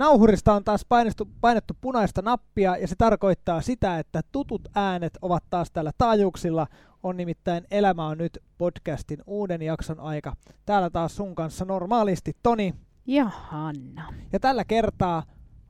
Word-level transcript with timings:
Nauhurista 0.00 0.54
on 0.54 0.64
taas 0.64 0.84
painettu, 0.88 1.28
painettu 1.40 1.74
punaista 1.80 2.22
nappia 2.22 2.76
ja 2.76 2.88
se 2.88 2.94
tarkoittaa 2.98 3.60
sitä, 3.60 3.98
että 3.98 4.20
tutut 4.32 4.68
äänet 4.74 5.18
ovat 5.22 5.44
taas 5.50 5.70
täällä 5.70 5.90
taajuuksilla. 5.98 6.66
On 7.02 7.16
nimittäin 7.16 7.66
Elämä 7.70 8.06
on 8.06 8.18
nyt 8.18 8.38
podcastin 8.58 9.18
uuden 9.26 9.62
jakson 9.62 10.00
aika. 10.00 10.36
Täällä 10.66 10.90
taas 10.90 11.16
sun 11.16 11.34
kanssa 11.34 11.64
normaalisti 11.64 12.32
Toni. 12.42 12.74
Ja 13.06 13.24
Hanna. 13.24 14.14
Ja 14.32 14.40
tällä 14.40 14.64
kertaa 14.64 15.22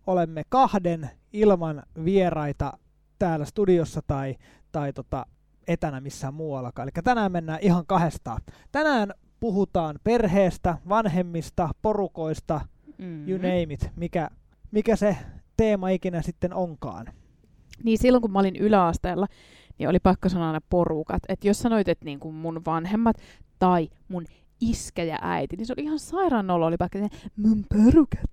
olemme 0.07 0.43
kahden 0.49 1.11
ilman 1.33 1.83
vieraita 2.05 2.73
täällä 3.19 3.45
studiossa 3.45 4.01
tai, 4.07 4.37
tai 4.73 4.93
tota, 4.93 5.27
etänä 5.67 6.01
missään 6.01 6.35
muuallakaan. 6.35 6.89
Eli 6.89 7.03
tänään 7.05 7.33
mennään 7.33 7.59
ihan 7.63 7.87
kahdestaan. 7.87 8.41
Tänään 8.73 9.15
puhutaan 9.41 9.99
perheestä, 10.05 10.79
vanhemmista, 10.89 11.71
porukoista, 11.83 12.61
mm-hmm. 13.01 13.29
you 13.29 13.39
name 13.39 13.63
it, 13.63 13.91
mikä, 13.97 14.31
mikä 14.71 14.97
se 14.97 15.17
teema 15.57 15.89
ikinä 15.89 16.23
sitten 16.23 16.55
onkaan. 16.55 17.07
Niin 17.85 17.99
silloin 17.99 18.23
kun 18.23 18.33
mä 18.33 18.39
olin 18.39 18.57
yläasteella, 18.57 19.27
niin 19.79 19.89
oli 19.89 19.99
pakko 19.99 20.29
sanoa 20.29 20.47
aina 20.47 20.61
porukat. 20.71 21.23
Että 21.29 21.49
jos 21.49 21.59
sanoit, 21.59 21.89
että 21.89 22.05
niin 22.05 22.21
kuin 22.21 22.35
mun 22.35 22.63
vanhemmat 22.67 23.17
tai 23.59 23.89
mun 24.09 24.25
iskä 24.61 25.05
ja 25.05 25.19
äiti, 25.23 25.57
niin 25.57 25.67
se 25.67 25.75
oli 25.79 25.85
ihan 25.85 25.99
sairaan 25.99 26.51
olo, 26.51 26.67
oli 26.67 26.77
pakko 26.77 26.99
mun 27.37 27.65
porukat. 27.75 28.31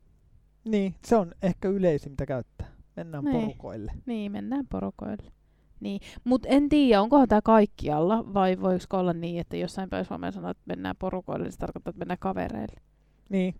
Niin, 0.66 0.96
se 1.06 1.16
on 1.16 1.32
ehkä 1.42 1.70
yleisin, 1.70 2.12
mitä 2.12 2.26
käyttää. 2.26 2.68
Mennään 2.96 3.24
niin. 3.24 3.42
porukoille. 3.42 3.92
Niin, 4.06 4.32
mennään 4.32 4.68
porukoille. 4.68 5.32
Niin, 5.80 6.02
mutta 6.24 6.50
en 6.50 6.70
tiedä, 6.70 7.02
onkohan 7.02 7.28
tämä 7.28 7.42
kaikkialla, 7.42 8.34
vai 8.34 8.62
voiko 8.62 8.98
olla 8.98 9.14
niin, 9.14 9.40
että 9.42 9.58
jossain 9.58 9.90
päin 9.90 10.06
Suomeen 10.06 10.34
sanoo, 10.34 10.52
että 10.52 10.64
mennään 10.66 10.96
porukoille, 11.00 11.44
niin 11.44 11.52
se 11.52 11.58
tarkoittaa, 11.58 11.90
että 11.90 12.00
mennään 12.00 12.18
kavereille. 12.20 12.82
Niin, 13.30 13.56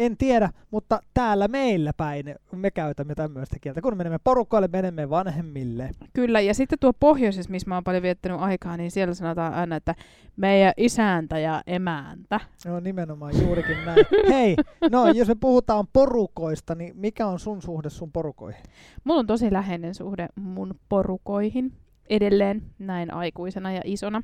en 0.00 0.16
tiedä, 0.16 0.50
mutta 0.70 1.00
täällä 1.14 1.48
meillä 1.48 1.92
päin 1.96 2.34
me 2.52 2.70
käytämme 2.70 3.14
tämmöistä 3.14 3.56
kieltä. 3.60 3.80
Kun 3.80 3.96
menemme 3.96 4.18
porukoille, 4.24 4.68
menemme 4.72 5.10
vanhemmille. 5.10 5.90
Kyllä, 6.12 6.40
ja 6.40 6.54
sitten 6.54 6.78
tuo 6.78 6.92
pohjoisessa, 6.92 7.50
missä 7.50 7.68
mä 7.68 7.74
oon 7.74 7.84
paljon 7.84 8.02
viettänyt 8.02 8.40
aikaa, 8.40 8.76
niin 8.76 8.90
siellä 8.90 9.14
sanotaan 9.14 9.54
aina, 9.54 9.76
että 9.76 9.94
meidän 10.36 10.72
isäntä 10.76 11.38
ja 11.38 11.62
emäntä. 11.66 12.40
No 12.66 12.80
nimenomaan 12.80 13.32
juurikin 13.42 13.84
näin. 13.84 14.06
Hei, 14.34 14.56
no 14.90 15.06
jos 15.08 15.28
me 15.28 15.34
puhutaan 15.40 15.86
porukoista, 15.92 16.74
niin 16.74 16.96
mikä 16.96 17.26
on 17.26 17.38
sun 17.38 17.62
suhde 17.62 17.90
sun 17.90 18.12
porukoihin? 18.12 18.62
Mulla 19.04 19.20
on 19.20 19.26
tosi 19.26 19.52
läheinen 19.52 19.94
suhde 19.94 20.28
mun 20.34 20.74
porukoihin 20.88 21.72
edelleen 22.10 22.62
näin 22.78 23.14
aikuisena 23.14 23.72
ja 23.72 23.80
isona. 23.84 24.22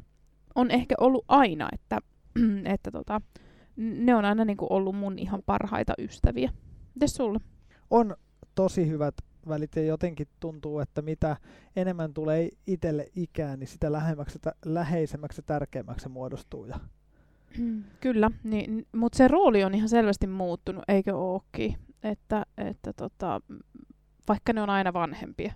On 0.55 0.71
ehkä 0.71 0.95
ollut 1.01 1.25
aina, 1.29 1.69
että, 1.73 1.99
että 2.75 2.91
tota, 2.91 3.21
ne 3.77 4.15
on 4.15 4.25
aina 4.25 4.45
niin 4.45 4.57
kuin 4.57 4.73
ollut 4.73 4.97
mun 4.97 5.19
ihan 5.19 5.43
parhaita 5.47 5.95
ystäviä. 5.99 6.51
Mites 6.95 7.15
sulla? 7.15 7.41
On 7.91 8.17
tosi 8.55 8.89
hyvät 8.89 9.15
välit 9.49 9.77
ja 9.77 9.83
jotenkin 9.83 10.27
tuntuu, 10.41 10.79
että 10.81 11.03
mitä 11.03 11.37
enemmän 11.77 12.15
tulee 12.15 12.49
itselle 12.67 13.07
ikään, 13.17 13.59
niin 13.59 13.69
sitä 13.69 13.93
lähemmäksi, 13.93 14.39
läheisemmäksi 14.65 15.39
ja 15.39 15.43
tärkeämmäksi 15.47 16.03
se 16.03 16.09
muodostuu. 16.09 16.67
Ja... 16.67 16.81
Kyllä, 18.01 18.31
niin, 18.45 18.87
mutta 18.93 19.17
se 19.17 19.29
rooli 19.29 19.65
on 19.65 19.75
ihan 19.75 19.89
selvästi 19.89 20.27
muuttunut, 20.27 20.85
eikö 20.89 21.17
ookin? 21.17 21.77
Että, 22.03 22.47
että 22.59 22.93
tota, 22.93 23.41
vaikka 24.29 24.53
ne 24.53 24.63
on 24.63 24.71
aina 24.71 24.93
vanhempia, 24.93 25.53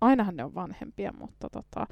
ainahan 0.00 0.36
ne 0.36 0.44
on 0.44 0.54
vanhempia, 0.54 1.12
mutta 1.18 1.50
tota, 1.50 1.86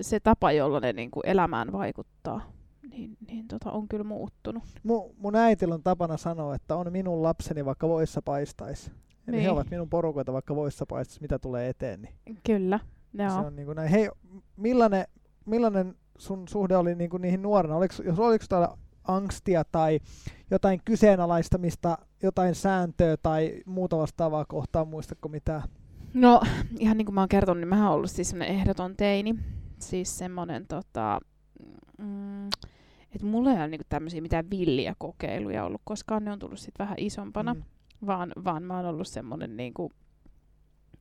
se 0.00 0.20
tapa, 0.20 0.52
jolla 0.52 0.80
ne 0.80 0.92
niin 0.92 1.10
kuin 1.10 1.26
elämään 1.26 1.72
vaikuttaa, 1.72 2.52
niin, 2.90 3.16
niin 3.28 3.48
tota, 3.48 3.70
on 3.70 3.88
kyllä 3.88 4.04
muuttunut. 4.04 4.62
Mun, 4.82 5.14
mun 5.16 5.36
äitillä 5.36 5.74
on 5.74 5.82
tapana 5.82 6.16
sanoa, 6.16 6.54
että 6.54 6.76
on 6.76 6.92
minun 6.92 7.22
lapseni 7.22 7.64
vaikka 7.64 7.88
voissa 7.88 8.22
paistaisi. 8.22 8.90
Eli 9.28 9.36
niin. 9.36 9.42
he 9.42 9.50
ovat 9.50 9.70
minun 9.70 9.88
porukoita 9.88 10.32
vaikka 10.32 10.56
voissa 10.56 10.86
paistaisi, 10.86 11.20
mitä 11.20 11.38
tulee 11.38 11.68
eteen. 11.68 12.02
Niin 12.02 12.38
kyllä, 12.46 12.80
joo. 13.14 13.30
Se 13.30 13.36
on 13.36 13.56
niin 13.56 13.66
kuin 13.66 13.76
näin. 13.76 13.88
Hei, 13.88 14.10
millainen, 14.56 15.04
millainen 15.46 15.94
sun 16.18 16.48
suhde 16.48 16.76
oli 16.76 16.94
niin 16.94 17.10
kuin 17.10 17.22
niihin 17.22 17.42
nuorena? 17.42 17.76
Oliko, 17.76 17.94
jos 18.04 18.18
oliko 18.18 18.44
täällä 18.48 18.68
angstia 19.04 19.64
tai 19.72 20.00
jotain 20.50 20.80
kyseenalaistamista, 20.84 21.98
jotain 22.22 22.54
sääntöä 22.54 23.16
tai 23.16 23.62
muuta 23.66 23.98
vastaavaa 23.98 24.44
kohtaan, 24.44 24.88
muistatko 24.88 25.28
mitään? 25.28 25.62
No, 26.14 26.40
ihan 26.78 26.96
niin 26.96 27.06
kuin 27.06 27.14
mä 27.14 27.20
oon 27.20 27.28
kertonut, 27.28 27.60
niin 27.60 27.68
mä 27.68 27.86
oon 27.86 27.94
ollut 27.94 28.10
siis 28.10 28.34
ehdoton 28.34 28.96
teini. 28.96 29.34
Siis 29.78 30.18
semmonen 30.18 30.66
tota, 30.66 31.20
mm, 31.98 32.48
että 33.14 33.26
mulla 33.26 33.50
ei 33.50 33.56
ole 33.56 33.68
niinku 33.68 33.86
tämmöisiä 33.88 34.20
mitään 34.20 34.50
villiä 34.50 34.94
kokeiluja 34.98 35.64
ollut, 35.64 35.80
koskaan 35.84 36.24
ne 36.24 36.32
on 36.32 36.38
tullut 36.38 36.58
sitten 36.58 36.84
vähän 36.84 36.98
isompana, 36.98 37.54
mm. 37.54 37.62
vaan, 38.06 38.32
vaan 38.44 38.62
mä 38.62 38.76
oon 38.76 38.86
ollut 38.86 39.08
semmoinen 39.08 39.56
niinku, 39.56 39.92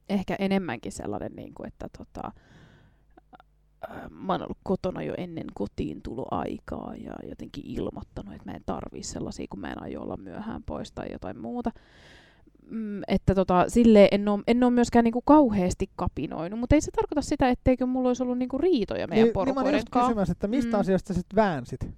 ehkä 0.10 0.36
enemmänkin 0.40 0.92
sellainen, 0.92 1.36
niinku, 1.36 1.64
että 1.64 1.88
tota, 1.98 2.32
mä 4.10 4.34
oon 4.34 4.42
ollut 4.42 4.58
kotona 4.64 5.04
jo 5.04 5.14
ennen 5.18 5.48
kotiin 5.54 6.02
aikaa 6.32 6.96
ja 6.96 7.14
jotenkin 7.30 7.64
ilmoittanut, 7.68 8.34
että 8.34 8.52
mä 8.52 8.56
en 8.56 8.64
tarvii 8.66 9.04
sellaisia, 9.04 9.46
kun 9.50 9.60
mä 9.60 9.72
en 9.72 9.84
aio 9.84 10.02
olla 10.02 10.18
myöhään 10.18 10.64
pois 10.64 10.92
tai 10.92 11.08
jotain 11.12 11.40
muuta. 11.42 11.72
Mm, 12.70 13.02
että 13.08 13.36
tota, 13.36 13.66
sille 13.68 14.08
en 14.12 14.28
ole, 14.28 14.44
en 14.48 14.64
ole 14.64 14.72
myöskään 14.72 15.04
niinku 15.04 15.22
kauheasti 15.22 15.90
kapinoinut, 15.96 16.60
mutta 16.60 16.76
ei 16.76 16.82
se 16.82 16.92
tarkoita 16.92 17.22
sitä, 17.22 17.50
etteikö 17.50 17.86
mulla 17.86 18.10
olisi 18.10 18.24
ollut 18.24 18.38
niinku 18.38 18.58
riitoja 18.58 19.08
meidän 19.08 19.24
niin, 19.24 19.34
porukoiden 19.34 19.74
niin 19.74 19.84
kanssa. 19.92 20.14
Niin 20.14 20.32
että 20.32 20.48
mistä 20.48 20.78
mm. 20.78 20.80
asiasta 20.80 21.14
sitten 21.14 21.36
väänsit? 21.36 21.90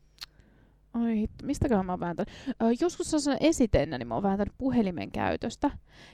Oi, 1.04 1.26
mistäköhän 1.44 1.86
mä 1.86 1.92
oon 1.92 2.00
vääntänyt? 2.00 2.30
Ö, 2.50 2.66
joskus 2.82 3.14
on 3.14 3.38
esiteenä, 3.40 3.98
niin 3.98 4.08
mä 4.08 4.14
oon 4.14 4.24
vääntänyt 4.24 4.54
puhelimen 4.58 5.12
käytöstä. 5.12 5.72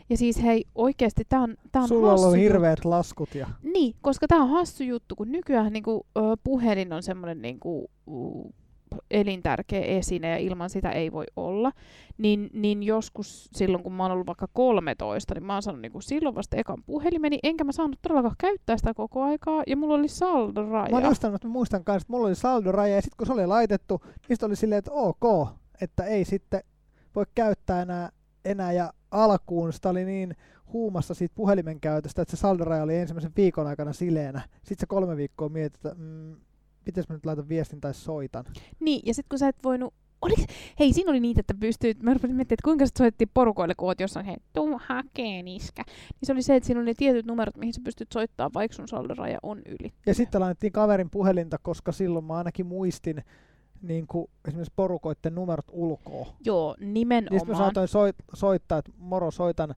Ja 0.10 0.18
siis 0.18 0.44
hei, 0.44 0.66
oikeesti 0.76 1.24
tää 1.30 1.42
on, 1.42 1.56
tää 1.72 1.82
on 1.82 1.88
Sulla 1.88 2.14
on 2.14 2.36
hirveät 2.36 2.78
juttu. 2.78 2.90
laskut 2.90 3.36
ja... 3.36 3.48
Niin, 3.64 3.96
koska 4.02 4.28
tää 4.28 4.40
on 4.40 4.50
hassu 4.50 4.84
juttu, 4.84 5.16
kun 5.16 5.32
nykyään 5.32 5.74
niinku, 5.74 6.06
ö, 6.18 6.22
puhelin 6.44 6.94
on 6.94 7.04
semmonen 7.04 7.42
niinku, 7.42 7.90
elintärkeä 9.12 9.82
esine 9.82 10.30
ja 10.30 10.38
ilman 10.38 10.70
sitä 10.70 10.92
ei 10.92 11.12
voi 11.12 11.26
olla, 11.36 11.72
niin, 12.18 12.50
niin 12.54 12.84
joskus 12.84 13.50
silloin, 13.54 13.84
kun 13.84 13.94
mä 13.94 14.04
oon 14.04 14.12
ollut 14.12 14.28
vaikka 14.28 14.48
13, 14.54 15.34
niin 15.34 15.44
mä 15.44 15.54
oon 15.54 15.62
saanut 15.62 15.82
niin 15.82 15.92
silloin 16.00 16.36
vasta 16.36 16.58
ekan 16.58 16.84
puhelimeni, 16.86 17.40
enkä 17.44 17.64
mä 17.64 17.72
saanut 17.72 18.00
todellakaan 18.02 18.36
käyttää 18.38 18.78
sitä 18.78 18.94
koko 18.94 19.24
aikaa, 19.24 19.64
ja 19.68 19.78
mulla 19.78 19.96
oli 19.96 20.08
saldoraja. 20.08 20.96
Mä 20.96 21.02
muistan, 21.02 21.36
että 21.36 21.48
muistan 21.48 21.84
kanssa, 21.84 22.06
että 22.06 22.14
mulla 22.14 22.28
oli 22.28 22.36
saldoraja, 22.36 22.96
ja 22.96 23.02
sitten 23.02 23.18
kun 23.18 23.28
se 23.28 23.34
oli 23.34 23.48
laitettu, 23.48 24.02
niin 24.30 24.38
oli 24.46 24.56
silleen, 24.56 24.80
että 24.80 24.92
ok, 24.92 25.48
että 25.82 26.04
ei 26.04 26.26
sitten 26.26 26.62
voi 27.16 27.26
käyttää 27.36 27.82
enää, 27.82 28.10
enää 28.46 28.72
ja 28.72 28.94
alkuun 29.12 29.74
sitä 29.74 29.90
oli 29.90 30.06
niin 30.06 30.36
huumassa 30.74 31.14
siitä 31.14 31.36
puhelimen 31.36 31.80
käytöstä, 31.80 32.22
että 32.22 32.38
se 32.38 32.40
saldoraja 32.40 32.84
oli 32.84 32.96
ensimmäisen 32.96 33.32
viikon 33.38 33.68
aikana 33.68 33.94
sileenä. 33.94 34.42
Sitten 34.58 34.80
se 34.80 34.86
kolme 34.86 35.18
viikkoa 35.18 35.50
mietit, 35.50 35.76
että 35.76 35.96
mm, 35.98 36.36
pitäis 36.86 37.10
mä 37.10 37.16
nyt 37.16 37.26
laita 37.26 37.50
viestin 37.50 37.82
tai 37.82 37.94
soitan. 37.94 38.46
Niin, 38.80 39.02
ja 39.06 39.14
sitten 39.14 39.30
kun 39.30 39.40
sä 39.40 39.48
et 39.48 39.64
voinut 39.64 39.94
Oliks, 40.22 40.46
hei, 40.80 40.94
siinä 40.94 41.10
oli 41.10 41.20
niitä, 41.20 41.40
että 41.40 41.54
pystyy, 41.60 41.94
mä 42.04 42.14
rupesin 42.14 42.36
miettimään, 42.36 42.56
että 42.56 42.64
kuinka 42.64 42.86
sä 42.86 42.92
soitettiin 42.98 43.30
porukoille, 43.34 43.76
kun 43.76 43.88
oot 43.88 44.00
jossain, 44.00 44.26
hei, 44.26 44.38
tuu 44.54 44.82
hakeen 44.86 45.48
iskä. 45.48 45.84
Niin 45.88 46.28
se 46.28 46.34
oli 46.34 46.42
se, 46.42 46.56
että 46.56 46.68
siinä 46.68 46.80
oli 46.80 46.86
ne 46.86 46.94
tietyt 46.94 47.26
numerot, 47.26 47.58
mihin 47.58 47.74
sä 47.74 47.82
pystyt 47.84 48.12
soittamaan, 48.12 48.54
vaikka 48.54 48.76
sun 48.76 48.88
saldoraja 48.88 49.40
on 49.44 49.62
yli. 49.66 49.94
Ja 50.06 50.14
sitten 50.14 50.42
laitettiin 50.42 50.74
kaverin 50.74 51.10
puhelinta, 51.10 51.58
koska 51.58 51.92
silloin 51.92 52.26
mä 52.26 52.34
ainakin 52.34 52.66
muistin, 52.66 53.24
niin 53.82 54.08
kuin 54.08 54.28
esimerkiksi 54.48 54.74
porukoiden 54.76 55.36
numerot 55.36 55.66
ulkoa. 55.72 56.28
Joo, 56.46 56.76
nimenomaan. 56.80 57.38
Niin 57.38 57.48
mä 57.48 57.58
saatoin 57.58 57.88
soit, 57.88 58.16
soittaa, 58.34 58.78
että 58.78 58.92
moro, 58.98 59.32
soitan 59.32 59.76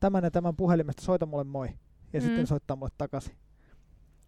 tämän 0.00 0.24
ja 0.24 0.30
tämän 0.30 0.56
puhelimesta, 0.56 1.02
soita 1.02 1.26
mulle 1.26 1.44
moi. 1.44 1.68
Ja 2.12 2.20
mm. 2.20 2.26
sitten 2.26 2.46
soittaa 2.46 2.76
mulle 2.76 2.92
takaisin. 2.98 3.34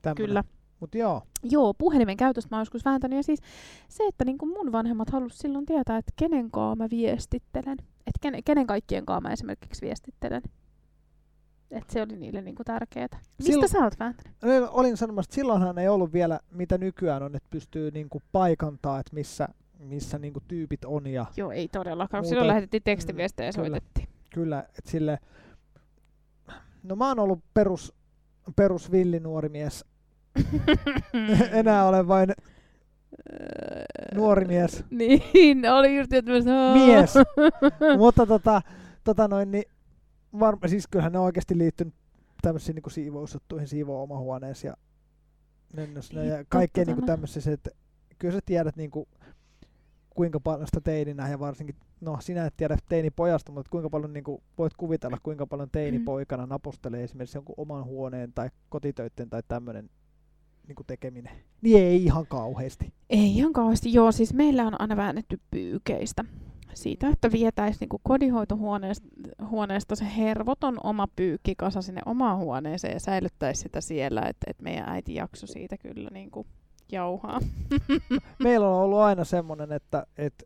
Tämmönen. 0.03 0.27
Kyllä. 0.27 0.45
Mut 0.81 0.95
joo. 0.95 1.23
Joo, 1.43 1.75
puhelimen 1.75 2.17
käytöstä 2.17 2.49
mä 2.51 2.57
oon 2.57 2.61
joskus 2.61 2.85
vääntänyt. 2.85 3.17
Ja 3.17 3.23
siis 3.23 3.41
se, 3.89 4.07
että 4.07 4.25
niin 4.25 4.37
mun 4.41 4.73
vanhemmat 4.73 5.11
halusivat 5.11 5.41
silloin 5.41 5.67
tietää, 5.67 5.99
että 5.99 6.13
kenen 6.17 6.51
kaa 6.51 6.77
mä 6.77 6.87
viestittelen. 6.91 7.77
Että 7.81 8.19
kenen, 8.21 8.45
kenen 8.45 8.67
kaikkien 8.67 9.07
kaa 9.07 9.21
mä 9.21 9.33
esimerkiksi 9.33 9.87
viestittelen. 9.87 10.43
Että 11.71 11.93
se 11.93 12.03
oli 12.03 12.17
niille 12.17 12.43
niinku 12.43 12.65
tärkeää. 12.65 13.09
Mistä 13.13 13.53
Silloin, 13.53 13.69
sä 13.69 13.79
oot 13.79 13.99
vääntänyt? 13.99 14.37
Olin 14.71 14.97
sanomassa, 14.97 15.29
että 15.29 15.35
silloinhan 15.35 15.79
ei 15.79 15.89
ollut 15.89 16.13
vielä, 16.13 16.41
mitä 16.51 16.79
nykyään 16.79 17.23
on, 17.23 17.37
että 17.37 17.49
pystyy 17.51 17.91
niinku 17.91 18.23
paikantaa, 18.33 19.01
että 19.01 19.15
missä, 19.15 19.49
missä 19.79 20.19
niinku 20.19 20.41
tyypit 20.49 20.85
on. 20.85 21.07
Ja 21.07 21.27
Joo, 21.37 21.51
ei 21.51 21.69
todellakaan. 21.69 22.23
Muuta, 22.23 22.29
Silloin 22.29 22.49
lähetettiin 22.49 22.83
tekstiviestejä 22.83 23.47
ja 23.47 23.53
mm, 23.53 23.55
soitettiin. 23.55 24.09
Kyllä, 24.35 24.65
että 24.79 24.91
sille... 24.91 25.19
No 26.83 26.97
mä 26.97 27.09
oon 27.09 27.19
ollut 27.19 27.41
perus, 27.55 27.95
perus 28.57 28.93
villinuori 28.93 29.49
mies 29.49 29.85
Enää 31.61 31.89
olen 31.89 32.09
vain 32.09 32.29
nuori 34.15 34.45
mies. 34.45 34.85
Niin, 34.91 35.71
oli 35.73 35.99
just 35.99 36.13
että 36.13 36.33
Mies. 36.73 37.15
Mutta 37.99 38.27
tota, 38.27 38.63
tota 39.05 39.29
noin, 39.29 39.51
niin 39.51 39.65
varma, 40.41 40.69
siis 40.69 40.87
kyllähän 40.91 41.13
ne 41.13 41.19
on 41.19 41.25
oikeasti 41.25 41.59
liittynyt 41.59 41.95
tämmöisiin 42.43 42.75
niin 42.75 42.91
siivousjuttuihin, 42.91 43.69
siivoo 43.69 44.03
oma 44.03 44.19
huoneessa 44.19 44.67
ja 44.67 44.77
nennössä 45.73 46.25
ja 46.25 46.45
kaikkeen 46.49 46.87
niin 46.87 47.07
tämmöisiin, 47.07 47.55
että 47.55 47.71
kyllä 48.19 48.35
sä 48.35 48.41
tiedät 48.47 48.77
niin 48.77 48.91
kuin, 48.91 49.09
kuinka 50.11 50.41
paljon 50.41 50.67
sitä 50.67 50.81
teininä 50.81 51.29
ja 51.29 51.39
varsinkin 51.39 51.77
no 52.01 52.17
sinä 52.21 52.47
et 52.47 52.55
tiedä 52.57 52.77
teinipojasta, 52.89 53.53
mutta 53.53 53.71
kuinka 53.71 53.91
paljon 53.91 54.13
niin 54.13 54.25
kuin, 54.25 54.43
voit 54.59 54.75
kuvitella, 54.77 55.19
kuinka 55.23 55.47
paljon 55.47 55.71
teinipoikana 55.73 56.47
napostelee 56.47 57.05
esimerkiksi 57.05 57.37
jonkun 57.37 57.55
oman 57.59 57.85
huoneen 57.85 58.33
tai 58.33 58.51
kotitöitten 58.69 59.31
tai 59.31 59.43
tämmöinen 59.49 59.91
niin 60.69 60.77
kuin 60.77 60.87
tekeminen. 60.87 61.33
Niin 61.63 61.83
ei 61.83 62.05
ihan 62.05 62.27
kauheasti. 62.27 62.93
Ei 63.11 63.37
ihan 63.37 63.53
kauheasti, 63.53 63.93
joo. 63.93 64.13
Siis 64.13 64.35
meillä 64.35 64.67
on 64.67 64.81
aina 64.81 64.97
väännetty 64.97 65.41
pyykeistä 65.51 66.25
siitä, 66.75 67.09
että 67.09 67.33
vietäisi 67.33 67.79
niin 67.81 68.01
kodinhoitohuoneesta 68.03 69.97
se 69.97 70.07
hervoton 70.17 70.79
oma 70.83 71.09
pyykkikasa 71.17 71.83
sinne 71.83 72.01
omaan 72.07 72.39
huoneeseen 72.39 72.93
ja 72.93 73.01
säilyttäisi 73.01 73.61
sitä 73.61 73.81
siellä, 73.81 74.23
että, 74.23 74.47
että 74.51 74.63
meidän 74.63 74.89
äiti 74.89 75.15
jakso 75.15 75.47
siitä 75.47 75.77
kyllä 75.79 76.11
niin 76.11 76.31
kuin 76.31 76.47
jauhaa. 76.93 77.41
Meillä 78.39 78.69
on 78.69 78.83
ollut 78.83 78.99
aina 78.99 79.25
semmoinen, 79.25 79.73
että, 79.73 80.07
että 80.19 80.45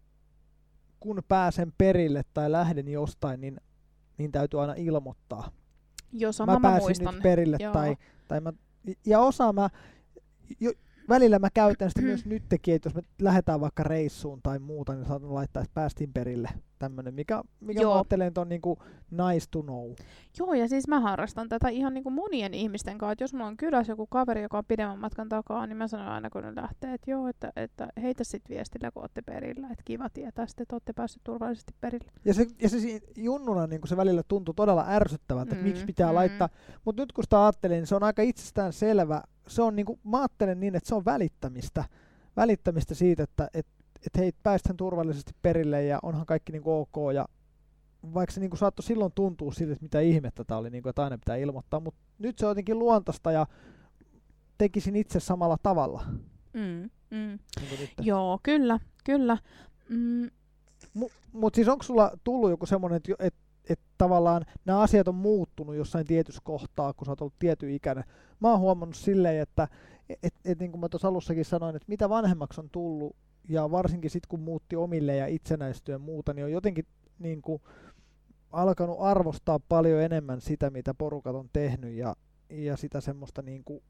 kun 1.01 1.23
pääsen 1.29 1.73
perille 1.79 2.23
tai 2.35 2.53
lähden 2.53 2.89
jostain, 2.89 3.41
niin, 3.41 3.61
niin 4.19 4.33
täytyy 4.33 4.61
aina 4.61 4.75
ilmoittaa. 4.77 5.51
Joo, 6.13 6.33
sama 6.33 6.53
mä 6.53 6.59
mä 6.59 6.69
pääsin 6.69 6.87
muistan. 6.87 7.15
nyt 7.15 7.23
perille 7.23 7.57
Joo. 7.61 7.73
tai, 7.73 7.97
tai 8.29 8.41
mä, 8.41 8.53
ja 9.07 9.21
osa 9.21 9.53
mä, 9.53 9.71
jo, 10.61 10.73
välillä 11.09 11.39
mä 11.39 11.49
käytän 11.55 11.91
sitä 11.91 12.03
myös 12.03 12.27
nytkin, 12.27 12.75
että 12.75 12.87
jos 12.87 12.95
me 12.95 13.03
lähdetään 13.23 13.61
vaikka 13.61 13.83
reissuun 13.83 14.41
tai 14.43 14.59
muuta, 14.59 14.95
niin 14.95 15.07
saatan 15.07 15.35
laittaa, 15.35 15.63
että 15.63 15.75
päästiin 15.75 16.13
perille 16.13 16.49
tämmönen, 16.79 17.15
mikä, 17.15 17.43
mikä 17.61 17.83
Joo. 17.83 17.91
mä 17.91 17.99
ajattelen, 17.99 18.27
että 18.27 18.41
on 18.41 18.49
niinku 18.49 18.79
nice 19.11 19.47
to 19.51 19.63
know. 19.63 19.91
Joo, 20.39 20.55
ja 20.55 20.69
siis 20.69 20.89
mä 20.89 21.01
harrastan 21.01 21.49
tätä 21.49 21.69
ihan 21.69 21.95
niin 21.95 22.05
kuin 22.05 22.13
monien 22.13 22.55
ihmisten 22.55 22.99
kanssa, 22.99 23.13
että 23.13 23.25
jos 23.25 23.33
mulla 23.33 23.47
on 23.47 23.57
kylässä 23.57 23.93
joku 23.93 24.07
kaveri, 24.07 24.43
joka 24.43 24.59
on 24.59 24.65
pidemmän 24.69 24.99
matkan 24.99 25.29
takaa, 25.29 25.67
niin 25.67 25.77
mä 25.77 25.89
sanon 25.89 26.09
aina, 26.09 26.31
kun 26.31 26.43
ne 26.43 26.53
lähtee, 26.55 26.95
että 26.95 27.11
joo, 27.11 27.29
että, 27.29 27.53
että 27.57 27.89
heitä 28.03 28.25
sitten 28.25 28.57
viestillä, 28.57 28.91
kun 28.91 29.03
ootte 29.03 29.23
perillä, 29.23 29.69
että 29.71 29.83
kiva 29.85 30.11
tietää 30.11 30.47
sitten, 30.47 30.63
että 30.63 30.77
ootte 30.77 30.93
päässyt 30.93 31.25
turvallisesti 31.25 31.75
perille. 31.81 32.13
Ja 32.25 32.35
se, 32.35 32.47
ja 32.63 32.69
se 32.69 32.79
junnuna 33.17 33.67
niin 33.67 33.81
se 33.85 33.97
välillä 33.97 34.23
tuntuu 34.29 34.55
todella 34.55 34.85
ärsyttävältä, 34.89 35.43
että 35.43 35.65
Mm, 35.65 35.69
miksi 35.69 35.85
pitää 35.85 36.09
mm. 36.09 36.15
laittaa. 36.15 36.49
Mutta 36.85 37.03
nyt 37.03 37.13
kun 37.13 37.25
sitä 37.25 37.45
ajattelin, 37.45 37.77
niin 37.77 37.87
se 37.87 37.95
on 37.95 38.03
aika 38.03 38.23
itsestään 38.23 38.73
selvä. 38.73 39.23
Se 39.51 39.63
on 39.63 39.77
niinku, 39.77 39.99
mä 40.05 40.19
ajattelen 40.19 40.61
niin, 40.61 40.77
että 40.77 40.89
se 40.89 40.95
on 40.95 41.05
välittämistä. 41.05 41.85
Välittämistä 42.37 42.95
siitä, 42.95 43.23
että 43.23 43.49
et, 43.55 43.67
et 44.07 44.19
hei, 44.19 44.33
päästään 44.43 44.77
turvallisesti 44.77 45.33
perille 45.43 45.85
ja 45.85 45.99
onhan 46.03 46.27
kaikki 46.27 46.53
niinku 46.53 46.73
ok. 46.81 47.15
Ja 47.15 47.27
vaikka 48.15 48.33
se 48.33 48.41
niinku 48.41 48.57
saattoi 48.57 48.83
silloin 48.85 49.13
tuntua 49.15 49.53
siltä, 49.53 49.73
että 49.73 49.83
mitä 49.83 50.01
ihmettä 50.01 50.45
tämä 50.45 50.59
oli, 50.59 50.71
niinku, 50.71 50.89
että 50.89 51.05
aina 51.05 51.19
pitää 51.19 51.37
ilmoittaa. 51.37 51.81
Mutta 51.81 52.01
nyt 52.19 52.39
se 52.39 52.47
on 52.47 52.51
jotenkin 52.51 52.79
luontaista 52.79 53.33
ja 53.33 53.47
tekisin 54.59 54.97
itse 54.97 55.21
samalla 55.21 55.57
tavalla. 55.63 56.05
Mm, 56.53 56.91
mm. 57.11 57.39
Niin. 57.61 57.91
Joo, 58.01 58.41
kyllä, 58.43 58.81
kyllä. 59.05 59.39
Mm, 59.89 60.31
Mutta 61.33 61.57
siis 61.57 61.69
onko 61.69 61.83
sulla 61.83 62.13
tullut 62.25 62.51
joku 62.51 62.67
semmoinen, 62.67 62.97
että 62.97 63.15
et, 63.19 63.35
et 63.71 63.81
tavallaan 63.99 64.45
nämä 64.65 64.81
asiat 64.81 65.09
on 65.09 65.15
muuttunut 65.15 65.77
jossain 65.77 66.07
tietyssä 66.07 66.41
kohtaa, 66.45 66.93
kun 66.93 67.07
sä 67.07 67.13
oot 67.13 67.21
ollut 67.21 67.39
tietyn 67.39 67.71
ikäinen. 67.71 68.05
Mä 68.41 68.51
oon 68.51 68.61
huomannut 68.61 68.97
silleen, 68.97 69.43
että 69.43 69.69
et, 70.23 70.35
et, 70.45 70.59
niin 70.59 70.71
kuin 70.71 70.81
mä 70.81 70.89
tuossa 70.89 71.09
alussakin 71.09 71.45
sanoin, 71.45 71.77
että 71.77 71.89
mitä 71.89 72.09
vanhemmaksi 72.09 72.61
on 72.61 72.71
tullut, 72.71 73.17
ja 73.49 73.71
varsinkin 73.71 74.11
sitten 74.11 74.29
kun 74.29 74.41
muutti 74.41 74.77
omille 74.77 75.17
ja 75.17 75.27
itsenäistyä 75.27 75.95
ja 75.95 75.99
muuta, 75.99 76.35
niin 76.35 76.45
on 76.45 76.53
jotenkin 76.53 76.87
niin 77.19 77.43
kuin, 77.43 77.63
alkanut 78.53 78.97
arvostaa 79.01 79.61
paljon 79.69 80.03
enemmän 80.03 80.41
sitä, 80.41 80.71
mitä 80.71 80.95
porukat 80.95 81.37
on 81.37 81.49
tehnyt, 81.53 81.95
ja, 81.95 82.17
ja 82.51 82.77
sitä 82.77 83.01
semmoista 83.01 83.43
niin 83.43 83.65
kuin, 83.65 83.83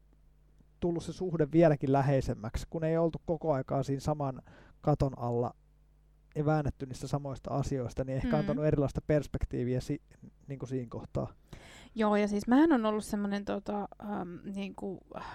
tullut 0.79 1.03
se 1.03 1.13
suhde 1.13 1.47
vieläkin 1.51 1.91
läheisemmäksi, 1.91 2.67
kun 2.69 2.83
ei 2.83 2.97
oltu 2.97 3.21
koko 3.25 3.53
aikaa 3.53 3.83
siinä 3.83 3.99
saman 3.99 4.41
katon 4.81 5.19
alla 5.19 5.55
ja 6.35 6.45
väännetty 6.45 6.85
niistä 6.85 7.07
samoista 7.07 7.51
asioista, 7.53 8.03
niin 8.03 8.15
ehkä 8.15 8.27
Mm. 8.27 8.39
antanut 8.39 8.65
erilaista 8.65 9.01
perspektiiviä 9.07 9.79
si- 9.81 10.01
niin 10.47 10.59
kuin 10.59 10.69
siinä 10.69 10.87
kohtaa. 10.89 11.33
Joo, 11.95 12.15
ja 12.15 12.27
siis 12.27 12.47
mähän 12.47 12.71
on 12.71 12.85
ollut 12.85 13.05
semmoinen 13.05 13.45
tota, 13.45 13.87
ähm, 14.03 14.35
niinku, 14.55 14.99
äh, 15.17 15.25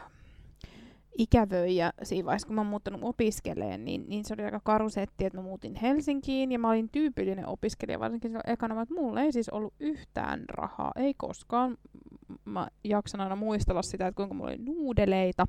ikävöijä 1.18 1.92
siinä 2.02 2.26
vaiheessa, 2.26 2.46
kun 2.46 2.54
mä 2.54 2.60
oon 2.60 2.66
muuttanut 2.70 3.00
opiskeleen, 3.04 3.84
niin, 3.84 4.04
niin 4.08 4.24
se 4.24 4.34
oli 4.34 4.44
aika 4.44 4.60
karu 4.64 4.90
setti, 4.90 5.24
että 5.24 5.38
mä 5.38 5.42
muutin 5.42 5.74
Helsinkiin 5.74 6.52
ja 6.52 6.58
mä 6.58 6.68
olin 6.70 6.88
tyypillinen 6.92 7.46
opiskelija, 7.48 8.00
varsinkin 8.00 8.30
silloin 8.30 8.50
ekana, 8.52 8.82
että 8.82 8.94
mulla 8.94 9.20
ei 9.20 9.32
siis 9.32 9.48
ollut 9.48 9.74
yhtään 9.80 10.44
rahaa, 10.48 10.92
ei 10.96 11.14
koskaan. 11.14 11.76
Mä 12.44 12.68
jaksan 12.84 13.20
aina 13.20 13.36
muistella 13.36 13.82
sitä, 13.82 14.06
että 14.06 14.16
kuinka 14.16 14.34
mulla 14.34 14.50
oli 14.50 14.58
nuudeleita, 14.58 15.46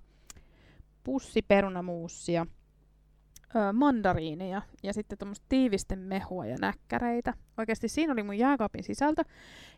pussi 1.04 1.42
perunamuussia, 1.42 2.46
ö, 3.56 3.74
mandariineja 3.74 4.62
ja 4.84 4.94
sitten 4.94 5.18
tuommoista 5.18 5.46
tiivisten 5.50 6.00
mehua 6.00 6.46
ja 6.46 6.58
näkkäreitä. 6.62 7.34
Oikeasti 7.58 7.88
siinä 7.88 8.14
oli 8.14 8.24
mun 8.24 8.38
jääkaapin 8.38 8.84
sisältö. 8.84 9.24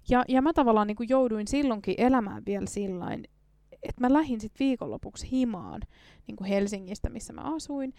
Ja, 0.10 0.24
ja 0.28 0.42
mä 0.42 0.54
tavallaan 0.54 0.88
niin 0.88 0.96
kuin 0.96 1.10
jouduin 1.10 1.48
silloinkin 1.48 1.96
elämään 1.98 2.44
vielä 2.46 2.66
sillain, 2.66 3.24
että 3.72 4.02
mä 4.02 4.14
lähdin 4.14 4.42
sitten 4.42 4.66
viikonlopuksi 4.66 5.32
himaan 5.32 5.82
niin 6.28 6.36
kuin 6.36 6.48
Helsingistä, 6.48 7.10
missä 7.10 7.34
mä 7.34 7.42
asuin, 7.42 7.94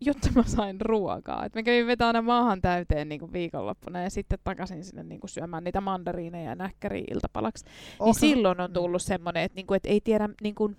jotta 0.00 0.28
mä 0.34 0.42
sain 0.42 0.80
ruokaa. 0.80 1.44
Et 1.44 1.54
mä 1.54 1.62
kävin 1.62 1.86
vetää 1.86 2.06
aina 2.06 2.22
maahan 2.22 2.60
täyteen 2.60 3.08
niin 3.08 3.32
viikonloppuna 3.32 4.02
ja 4.02 4.10
sitten 4.10 4.38
takaisin 4.44 4.84
sinne 4.84 5.02
niin 5.02 5.20
syömään 5.26 5.64
niitä 5.64 5.80
mandariineja 5.80 6.50
ja 6.50 6.54
näkkäriä 6.54 7.04
iltapalaksi. 7.10 7.64
Niin 7.64 7.74
Onko 7.98 8.14
se- 8.14 8.20
silloin 8.20 8.60
on 8.60 8.72
tullut 8.72 9.02
semmoinen, 9.02 9.42
että 9.42 9.56
niinku, 9.56 9.74
et 9.74 9.86
ei 9.86 10.00
tiedä, 10.00 10.28
niinku, 10.42 10.70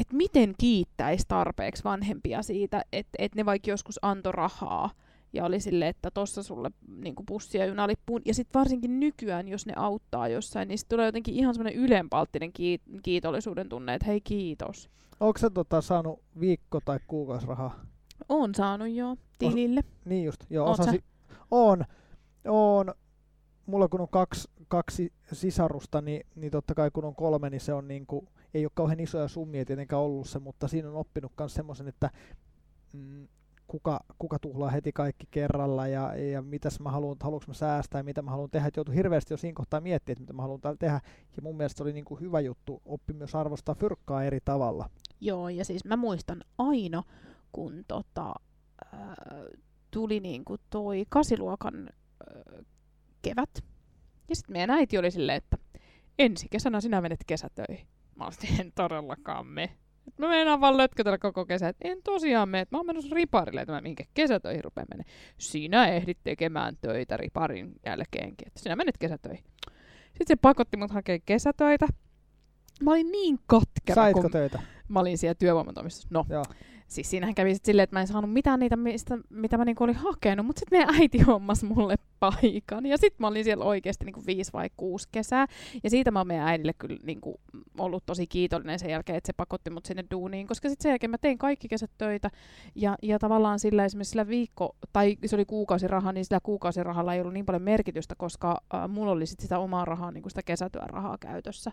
että 0.00 0.16
miten 0.16 0.54
kiittäisi 0.58 1.24
tarpeeksi 1.28 1.84
vanhempia 1.84 2.42
siitä, 2.42 2.84
että 2.92 3.16
et 3.18 3.34
ne 3.34 3.46
vaikka 3.46 3.70
joskus 3.70 3.98
antoi 4.02 4.32
rahaa 4.32 4.90
ja 5.32 5.44
oli 5.44 5.60
sille, 5.60 5.88
että 5.88 6.10
tossa 6.10 6.42
sulle 6.42 6.70
niinku 6.96 7.22
pussi 7.22 7.58
ja 7.58 7.66
junalippuun. 7.66 8.22
Ja 8.24 8.34
sitten 8.34 8.60
varsinkin 8.60 9.00
nykyään, 9.00 9.48
jos 9.48 9.66
ne 9.66 9.72
auttaa 9.76 10.28
jossain, 10.28 10.68
niin 10.68 10.78
sit 10.78 10.88
tulee 10.88 11.06
jotenkin 11.06 11.34
ihan 11.34 11.54
semmoinen 11.54 11.80
ylenpalttinen 11.80 12.50
kiit- 12.50 13.00
kiitollisuuden 13.02 13.68
tunne, 13.68 13.94
että 13.94 14.06
hei 14.06 14.20
kiitos. 14.20 14.90
Onko 15.20 15.38
sä 15.38 15.50
tota, 15.50 15.80
saanut 15.80 16.22
viikko- 16.40 16.80
tai 16.84 16.98
kuukausirahaa? 17.06 17.80
On 18.28 18.54
saanut 18.54 18.88
jo 18.88 19.16
tilille. 19.38 19.80
Niin 20.04 20.24
just, 20.24 20.40
joo. 20.50 20.70
Osasi, 20.70 21.04
on, 21.50 21.84
on. 22.44 22.94
Mulla 23.70 23.88
kun 23.88 24.00
on 24.00 24.08
kaksi, 24.08 24.48
kaksi 24.68 25.12
sisarusta, 25.32 26.00
niin, 26.00 26.26
niin 26.34 26.52
totta 26.52 26.74
kai 26.74 26.90
kun 26.90 27.04
on 27.04 27.14
kolme, 27.14 27.50
niin 27.50 27.60
se 27.60 27.72
on 27.72 27.88
niinku, 27.88 28.28
ei 28.54 28.64
ole 28.64 28.72
kauhean 28.74 29.00
isoja 29.00 29.28
summia 29.28 29.64
tietenkään 29.64 30.02
ollut 30.02 30.28
se, 30.28 30.38
mutta 30.38 30.68
siinä 30.68 30.88
on 30.88 30.96
oppinut 30.96 31.32
myös 31.38 31.54
semmoisen, 31.54 31.88
että 31.88 32.10
mm, 32.92 33.28
kuka, 33.66 34.00
kuka 34.18 34.38
tuhlaa 34.38 34.70
heti 34.70 34.92
kaikki 34.92 35.26
kerralla 35.30 35.86
ja, 35.86 36.14
ja 36.16 36.42
mitäs 36.42 36.80
mä 36.80 36.90
haluan, 36.90 37.16
haluanko 37.20 37.44
mä 37.48 37.54
säästää 37.54 37.98
ja 37.98 38.04
mitä 38.04 38.22
mä 38.22 38.30
haluan 38.30 38.50
tehdä. 38.50 38.68
Et 38.68 38.76
joutui 38.76 38.94
hirveästi 38.94 39.34
jo 39.34 39.38
siinä 39.38 39.54
kohtaa 39.56 39.80
miettiä, 39.80 40.12
että 40.12 40.22
mitä 40.22 40.32
mä 40.32 40.42
haluan 40.42 40.60
täällä 40.60 40.78
tehdä. 40.78 41.00
Ja 41.36 41.42
mun 41.42 41.56
mielestä 41.56 41.76
se 41.76 41.82
oli 41.82 41.92
niinku 41.92 42.16
hyvä 42.16 42.40
juttu, 42.40 42.82
oppi 42.84 43.12
myös 43.12 43.34
arvostaa 43.34 43.74
fyrkkaa 43.74 44.24
eri 44.24 44.38
tavalla. 44.44 44.90
Joo, 45.20 45.48
ja 45.48 45.64
siis 45.64 45.84
mä 45.84 45.96
muistan 45.96 46.44
aina, 46.58 47.02
kun 47.52 47.84
tota, 47.88 48.34
ää, 48.92 49.14
tuli 49.90 50.20
niinku 50.20 50.56
toi 50.70 51.04
kasiluokan 51.08 51.88
ää, 51.88 52.62
kevät. 53.22 53.50
Ja 54.28 54.36
sitten 54.36 54.52
meidän 54.52 54.70
äiti 54.70 54.98
oli 54.98 55.10
silleen, 55.10 55.36
että 55.36 55.58
ensi 56.18 56.46
kesänä 56.50 56.80
sinä 56.80 57.00
menet 57.00 57.20
kesätöihin. 57.26 57.86
Mä 58.16 58.24
olisin, 58.24 58.60
en 58.60 58.72
todellakaan 58.74 59.46
me. 59.46 59.62
Et 60.08 60.18
mä 60.18 60.28
meinaan 60.28 60.60
vaan 60.60 60.76
lötkötellä 60.76 61.18
koko 61.18 61.46
kesä, 61.46 61.68
että 61.68 61.88
en 61.88 61.98
tosiaan 62.04 62.48
mene. 62.48 62.66
Mä 62.70 62.78
oon 62.78 62.86
menossa 62.86 63.14
riparille, 63.14 63.60
että 63.60 63.72
mä 63.72 63.80
minkä 63.80 64.04
kesätöihin 64.14 64.64
rupean 64.64 64.86
mennä. 64.90 65.04
Sinä 65.38 65.86
ehdit 65.88 66.18
tekemään 66.22 66.76
töitä 66.80 67.16
riparin 67.16 67.72
jälkeenkin, 67.86 68.48
että 68.48 68.60
sinä 68.60 68.76
menet 68.76 68.98
kesätöihin. 68.98 69.44
Sitten 70.06 70.26
se 70.26 70.36
pakotti 70.36 70.76
mut 70.76 70.90
hakemaan 70.90 71.22
kesätöitä. 71.26 71.86
Mä 72.82 72.90
olin 72.90 73.12
niin 73.12 73.38
katkera, 73.46 73.94
Saitko 73.94 74.22
kun 74.22 74.30
töitä? 74.30 74.62
mä 74.88 75.00
olin 75.00 75.18
siellä 75.18 75.34
työvoimatoimistossa. 75.34 76.08
No, 76.10 76.26
Joo. 76.28 76.44
siis 76.88 77.10
siinähän 77.10 77.34
kävi 77.34 77.54
sit 77.54 77.64
silleen, 77.64 77.84
että 77.84 77.96
mä 77.96 78.00
en 78.00 78.06
saanut 78.06 78.32
mitään 78.32 78.60
niitä, 78.60 78.76
mistä, 78.76 79.18
mitä 79.30 79.58
mä 79.58 79.64
niinku 79.64 79.84
olin 79.84 79.94
hakenut, 79.94 80.46
mutta 80.46 80.60
sitten 80.60 80.78
meidän 80.78 80.94
äiti 81.00 81.18
hommasi 81.20 81.66
mulle 81.66 81.96
paikan. 82.20 82.86
Ja 82.86 82.98
sitten 82.98 83.16
mä 83.18 83.26
olin 83.26 83.44
siellä 83.44 83.64
oikeasti 83.64 84.04
niinku 84.04 84.22
viisi 84.26 84.52
vai 84.52 84.70
kuusi 84.76 85.08
kesää. 85.12 85.46
Ja 85.84 85.90
siitä 85.90 86.10
mä 86.10 86.18
oon 86.20 86.26
meidän 86.26 86.48
äidille 86.48 86.72
kyllä 86.72 86.98
niinku 87.02 87.40
ollut 87.78 88.06
tosi 88.06 88.26
kiitollinen 88.26 88.78
sen 88.78 88.90
jälkeen, 88.90 89.16
että 89.16 89.26
se 89.26 89.32
pakotti 89.32 89.70
mut 89.70 89.86
sinne 89.86 90.04
duuniin, 90.10 90.46
koska 90.46 90.68
sitten 90.68 90.82
sen 90.82 90.90
jälkeen 90.90 91.10
mä 91.10 91.18
tein 91.18 91.38
kaikki 91.38 91.68
kesät 91.68 91.90
töitä. 91.98 92.30
Ja, 92.74 92.96
ja 93.02 93.18
tavallaan 93.18 93.58
sillä 93.58 93.84
esimerkiksi 93.84 94.10
sillä 94.10 94.28
viikko, 94.28 94.76
tai 94.92 95.16
se 95.26 95.36
oli 95.36 95.44
kuukausiraha, 95.44 96.12
niin 96.12 96.24
sillä 96.24 96.40
kuukausirahalla 96.42 97.14
ei 97.14 97.20
ollut 97.20 97.34
niin 97.34 97.46
paljon 97.46 97.62
merkitystä, 97.62 98.14
koska 98.14 98.60
äh, 98.74 98.88
mulla 98.88 99.12
oli 99.12 99.26
sit 99.26 99.40
sitä 99.40 99.58
omaa 99.58 99.84
rahaa, 99.84 100.10
niinku 100.10 100.28
sitä 100.28 100.42
kesätyörahaa 100.42 101.18
käytössä. 101.20 101.72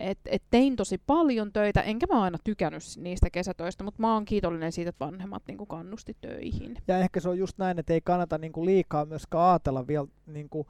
Et, 0.00 0.18
et 0.26 0.42
tein 0.50 0.76
tosi 0.76 0.98
paljon 1.06 1.52
töitä, 1.52 1.82
enkä 1.82 2.06
mä 2.12 2.22
aina 2.22 2.38
tykännyt 2.44 2.82
niistä 2.96 3.30
kesätöistä, 3.30 3.84
mutta 3.84 4.00
mä 4.00 4.14
oon 4.14 4.24
kiitollinen 4.24 4.72
siitä, 4.72 4.88
että 4.88 5.04
vanhemmat 5.04 5.42
niinku 5.48 5.66
kannusti 5.66 6.16
töihin. 6.20 6.76
Ja 6.88 6.98
ehkä 6.98 7.20
se 7.20 7.28
on 7.28 7.38
just 7.38 7.58
näin, 7.58 7.78
että 7.78 7.92
ei 7.92 8.00
kannata 8.00 8.38
niinku 8.38 8.64
liikaa 8.64 9.04
myöskään 9.04 9.44
ajatella 9.44 9.86
vielä 9.86 10.06
niinku 10.26 10.66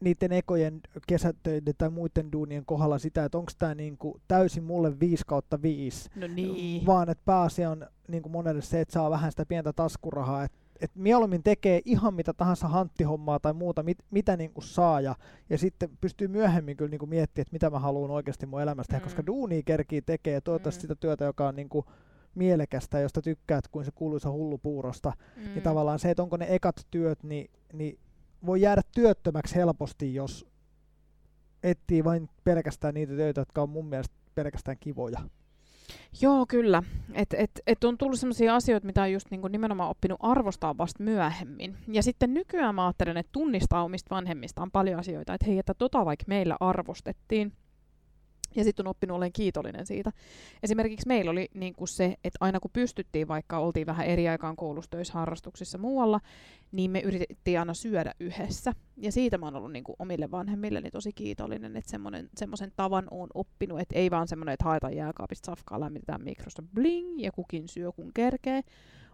niiden 0.00 0.32
ekojen 0.32 0.80
kesätöiden 1.06 1.74
tai 1.78 1.90
muiden 1.90 2.32
duunien 2.32 2.66
kohdalla 2.66 2.98
sitä, 2.98 3.24
että 3.24 3.38
onko 3.38 3.52
tämä 3.58 3.74
niinku 3.74 4.20
täysin 4.28 4.64
mulle 4.64 5.00
5 5.00 5.24
kautta 5.26 5.62
5, 5.62 6.10
No 6.16 6.26
niin. 6.26 6.86
vaan 6.86 7.08
että 7.08 7.22
pääasia 7.24 7.70
on 7.70 7.86
niinku 8.08 8.28
monelle 8.28 8.62
se, 8.62 8.80
että 8.80 8.92
saa 8.92 9.10
vähän 9.10 9.32
sitä 9.32 9.46
pientä 9.46 9.72
taskurahaa, 9.72 10.44
että 10.44 10.58
et 10.80 10.90
mieluummin 10.94 11.42
tekee 11.42 11.80
ihan 11.84 12.14
mitä 12.14 12.32
tahansa 12.32 12.68
hanttihommaa 12.68 13.40
tai 13.40 13.52
muuta, 13.52 13.82
mit, 13.82 13.98
mitä 14.10 14.36
niin 14.36 14.52
kuin 14.52 14.64
saa, 14.64 15.00
ja, 15.00 15.14
ja 15.50 15.58
sitten 15.58 15.90
pystyy 16.00 16.28
myöhemmin 16.28 16.76
kyllä 16.76 16.90
niin 16.90 16.98
kuin 16.98 17.08
miettimään, 17.08 17.42
että 17.42 17.52
mitä 17.52 17.70
mä 17.70 17.78
haluan 17.78 18.10
oikeasti 18.10 18.46
mun 18.46 18.62
elämästä 18.62 18.90
tehdä, 18.90 19.00
mm. 19.00 19.04
koska 19.04 19.26
duuni 19.26 19.62
kerkii 19.62 20.02
tekee 20.02 20.40
toivottavasti 20.40 20.78
mm. 20.78 20.82
sitä 20.82 20.94
työtä, 20.94 21.24
joka 21.24 21.48
on 21.48 21.56
niin 21.56 21.68
kuin 21.68 21.86
mielekästä, 22.34 23.00
josta 23.00 23.22
tykkäät, 23.22 23.68
kuin 23.68 23.84
se 23.84 23.90
kuuluisa 23.94 24.30
hullupuurosta, 24.30 25.12
niin 25.36 25.46
mm. 25.46 25.54
niin 25.54 25.62
tavallaan 25.62 25.98
se, 25.98 26.10
että 26.10 26.22
onko 26.22 26.36
ne 26.36 26.46
ekat 26.48 26.86
työt, 26.90 27.22
niin, 27.22 27.50
niin 27.72 27.98
voi 28.46 28.60
jäädä 28.60 28.82
työttömäksi 28.94 29.54
helposti, 29.54 30.14
jos 30.14 30.46
etsii 31.62 32.04
vain 32.04 32.28
pelkästään 32.44 32.94
niitä 32.94 33.16
töitä, 33.16 33.40
jotka 33.40 33.62
on 33.62 33.70
mun 33.70 33.86
mielestä 33.86 34.14
pelkästään 34.34 34.76
kivoja. 34.80 35.20
Joo, 36.20 36.46
kyllä. 36.48 36.82
Et, 37.14 37.34
et, 37.34 37.50
et 37.66 37.84
on 37.84 37.98
tullut 37.98 38.20
sellaisia 38.20 38.54
asioita, 38.54 38.86
mitä 38.86 39.02
on 39.02 39.12
just 39.12 39.30
niin 39.30 39.40
nimenomaan 39.50 39.90
oppinut 39.90 40.18
arvostaa 40.22 40.78
vasta 40.78 41.02
myöhemmin. 41.02 41.76
Ja 41.88 42.02
sitten 42.02 42.34
nykyään 42.34 42.74
mä 42.74 42.86
ajattelen, 42.86 43.16
että 43.16 43.32
tunnistaa 43.32 43.84
omista 43.84 44.14
vanhemmista 44.14 44.62
on 44.62 44.70
paljon 44.70 45.00
asioita, 45.00 45.34
että 45.34 45.46
hei, 45.46 45.58
että 45.58 45.74
tota 45.74 46.04
vaikka 46.04 46.24
meillä 46.28 46.56
arvostettiin, 46.60 47.52
ja 48.56 48.64
sitten 48.64 48.86
on 48.86 48.90
oppinut 48.90 49.14
olemaan 49.14 49.32
kiitollinen 49.32 49.86
siitä. 49.86 50.12
Esimerkiksi 50.62 51.08
meillä 51.08 51.30
oli 51.30 51.48
niin 51.54 51.74
kuin 51.74 51.88
se, 51.88 52.04
että 52.24 52.38
aina 52.40 52.60
kun 52.60 52.70
pystyttiin, 52.72 53.28
vaikka 53.28 53.58
oltiin 53.58 53.86
vähän 53.86 54.06
eri 54.06 54.28
aikaan 54.28 54.56
koulustoissa, 54.56 55.14
harrastuksissa 55.14 55.78
muualla, 55.78 56.20
niin 56.72 56.90
me 56.90 57.00
yritettiin 57.00 57.58
aina 57.58 57.74
syödä 57.74 58.14
yhdessä. 58.20 58.72
Ja 58.96 59.12
siitä 59.12 59.38
mä 59.38 59.46
oon 59.46 59.56
ollut 59.56 59.72
niin 59.72 59.84
kuin 59.84 59.96
omille 59.98 60.30
vanhemmilleni 60.30 60.90
tosi 60.90 61.12
kiitollinen, 61.12 61.76
että 61.76 61.90
semmoisen 62.36 62.72
tavan 62.76 63.08
on 63.10 63.28
oppinut, 63.34 63.80
että 63.80 63.98
ei 63.98 64.10
vaan 64.10 64.28
semmoinen, 64.28 64.52
että 64.52 64.64
haetaan 64.64 64.96
jääkaapista 64.96 65.46
safkaa, 65.46 65.80
lämmitetään 65.80 66.22
mikrosta 66.22 66.62
bling 66.74 67.22
ja 67.22 67.32
kukin 67.32 67.68
syö 67.68 67.92
kun 67.92 68.10
kerkee, 68.14 68.62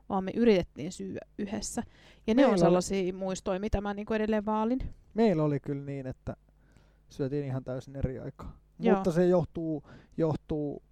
vaan 0.08 0.24
me 0.24 0.30
yritettiin 0.34 0.92
syödä 0.92 1.20
yhdessä. 1.38 1.82
Ja 2.26 2.34
ne 2.34 2.42
Meillä 2.42 2.52
on 2.52 2.58
sellaisia 2.58 3.02
oli... 3.02 3.12
muistoja, 3.12 3.60
mitä 3.60 3.80
mä 3.80 3.94
niin 3.94 4.06
kuin 4.06 4.16
edelleen 4.16 4.46
vaalin. 4.46 4.78
Meillä 5.14 5.42
oli 5.42 5.60
kyllä 5.60 5.84
niin, 5.84 6.06
että 6.06 6.36
syötiin 7.08 7.44
ihan 7.44 7.64
täysin 7.64 7.96
eri 7.96 8.18
aikaa. 8.18 8.61
Joo. 8.82 8.94
mutta 8.94 9.12
se 9.12 9.26
johtuu, 9.26 9.82
johtuu 10.16 10.82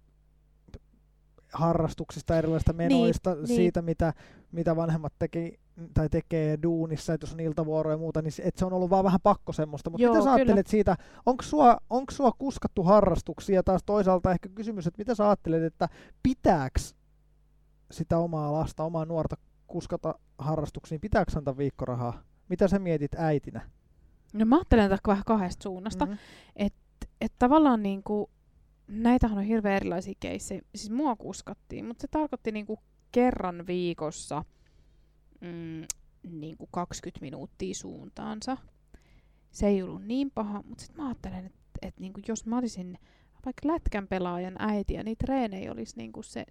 harrastuksista, 1.53 2.37
erilaisista 2.37 2.73
menoista, 2.73 3.35
niin, 3.35 3.47
siitä 3.47 3.79
niin. 3.79 3.85
Mitä, 3.85 4.13
mitä 4.51 4.75
vanhemmat 4.75 5.13
teki, 5.19 5.59
tai 5.93 6.09
tekee 6.09 6.59
duunissa, 6.63 7.13
että 7.13 7.23
jos 7.25 7.33
on 7.33 7.39
iltavuoroja 7.39 7.93
ja 7.93 7.97
muuta, 7.97 8.21
niin 8.21 8.33
et 8.43 8.57
se 8.57 8.65
on 8.65 8.73
ollut 8.73 8.89
vaan 8.89 9.03
vähän 9.03 9.19
pakko 9.23 9.53
semmoista. 9.53 9.89
Mutta 9.89 10.07
mitä 10.07 10.23
sä 10.23 10.33
ajattelet 10.33 10.67
siitä, 10.67 10.95
onko 11.25 11.43
sua, 11.43 11.77
onko 11.89 12.11
sua 12.11 12.31
kuskattu 12.37 12.83
harrastuksia, 12.83 13.55
ja 13.55 13.63
taas 13.63 13.83
toisaalta 13.85 14.31
ehkä 14.31 14.49
kysymys, 14.49 14.87
että 14.87 14.97
mitä 14.97 15.15
sä 15.15 15.27
ajattelet, 15.27 15.63
että 15.63 15.89
pitääks 16.23 16.95
sitä 17.91 18.17
omaa 18.17 18.53
lasta, 18.53 18.83
omaa 18.83 19.05
nuorta 19.05 19.35
kuskata 19.67 20.15
harrastuksiin, 20.37 21.01
pitääkö 21.01 21.31
antaa 21.35 21.57
viikkorahaa? 21.57 22.23
Mitä 22.49 22.67
sä 22.67 22.79
mietit 22.79 23.15
äitinä? 23.15 23.69
No 24.33 24.45
mä 24.45 24.55
ajattelen 24.55 24.89
tätä 24.89 25.01
vähän 25.07 25.23
kahdesta 25.25 25.63
suunnasta. 25.63 26.05
Mm-hmm. 26.05 26.19
Että 26.55 26.80
että 27.21 27.35
tavallaan 27.39 27.83
niinku, 27.83 28.29
näitähän 28.87 29.37
on 29.37 29.43
hirveän 29.43 29.75
erilaisia 29.75 30.13
keissejä. 30.19 30.61
Siis 30.75 30.89
mua 30.89 31.15
kuskattiin, 31.15 31.85
mutta 31.85 32.01
se 32.01 32.07
tarkoitti 32.07 32.51
niinku 32.51 32.79
kerran 33.11 33.67
viikossa 33.67 34.43
mm, 35.41 35.83
niinku 36.23 36.67
20 36.71 37.21
minuuttia 37.21 37.75
suuntaansa. 37.75 38.57
Se 39.51 39.67
ei 39.67 39.83
ollut 39.83 40.05
niin 40.05 40.31
paha, 40.31 40.63
mutta 40.67 40.83
sitten 40.83 41.03
mä 41.03 41.07
ajattelen, 41.07 41.45
että 41.45 41.59
et 41.81 41.99
niinku 41.99 42.21
jos 42.27 42.45
mä 42.45 42.57
olisin 42.57 42.97
vaikka 43.45 43.67
lätkän 43.67 44.07
pelaajan 44.07 44.55
äiti 44.59 44.93
ja 44.93 45.03
niitä 45.03 45.25
treenejä 45.25 45.71
olisi 45.71 45.97
niinku 45.97 46.23
se 46.23 46.45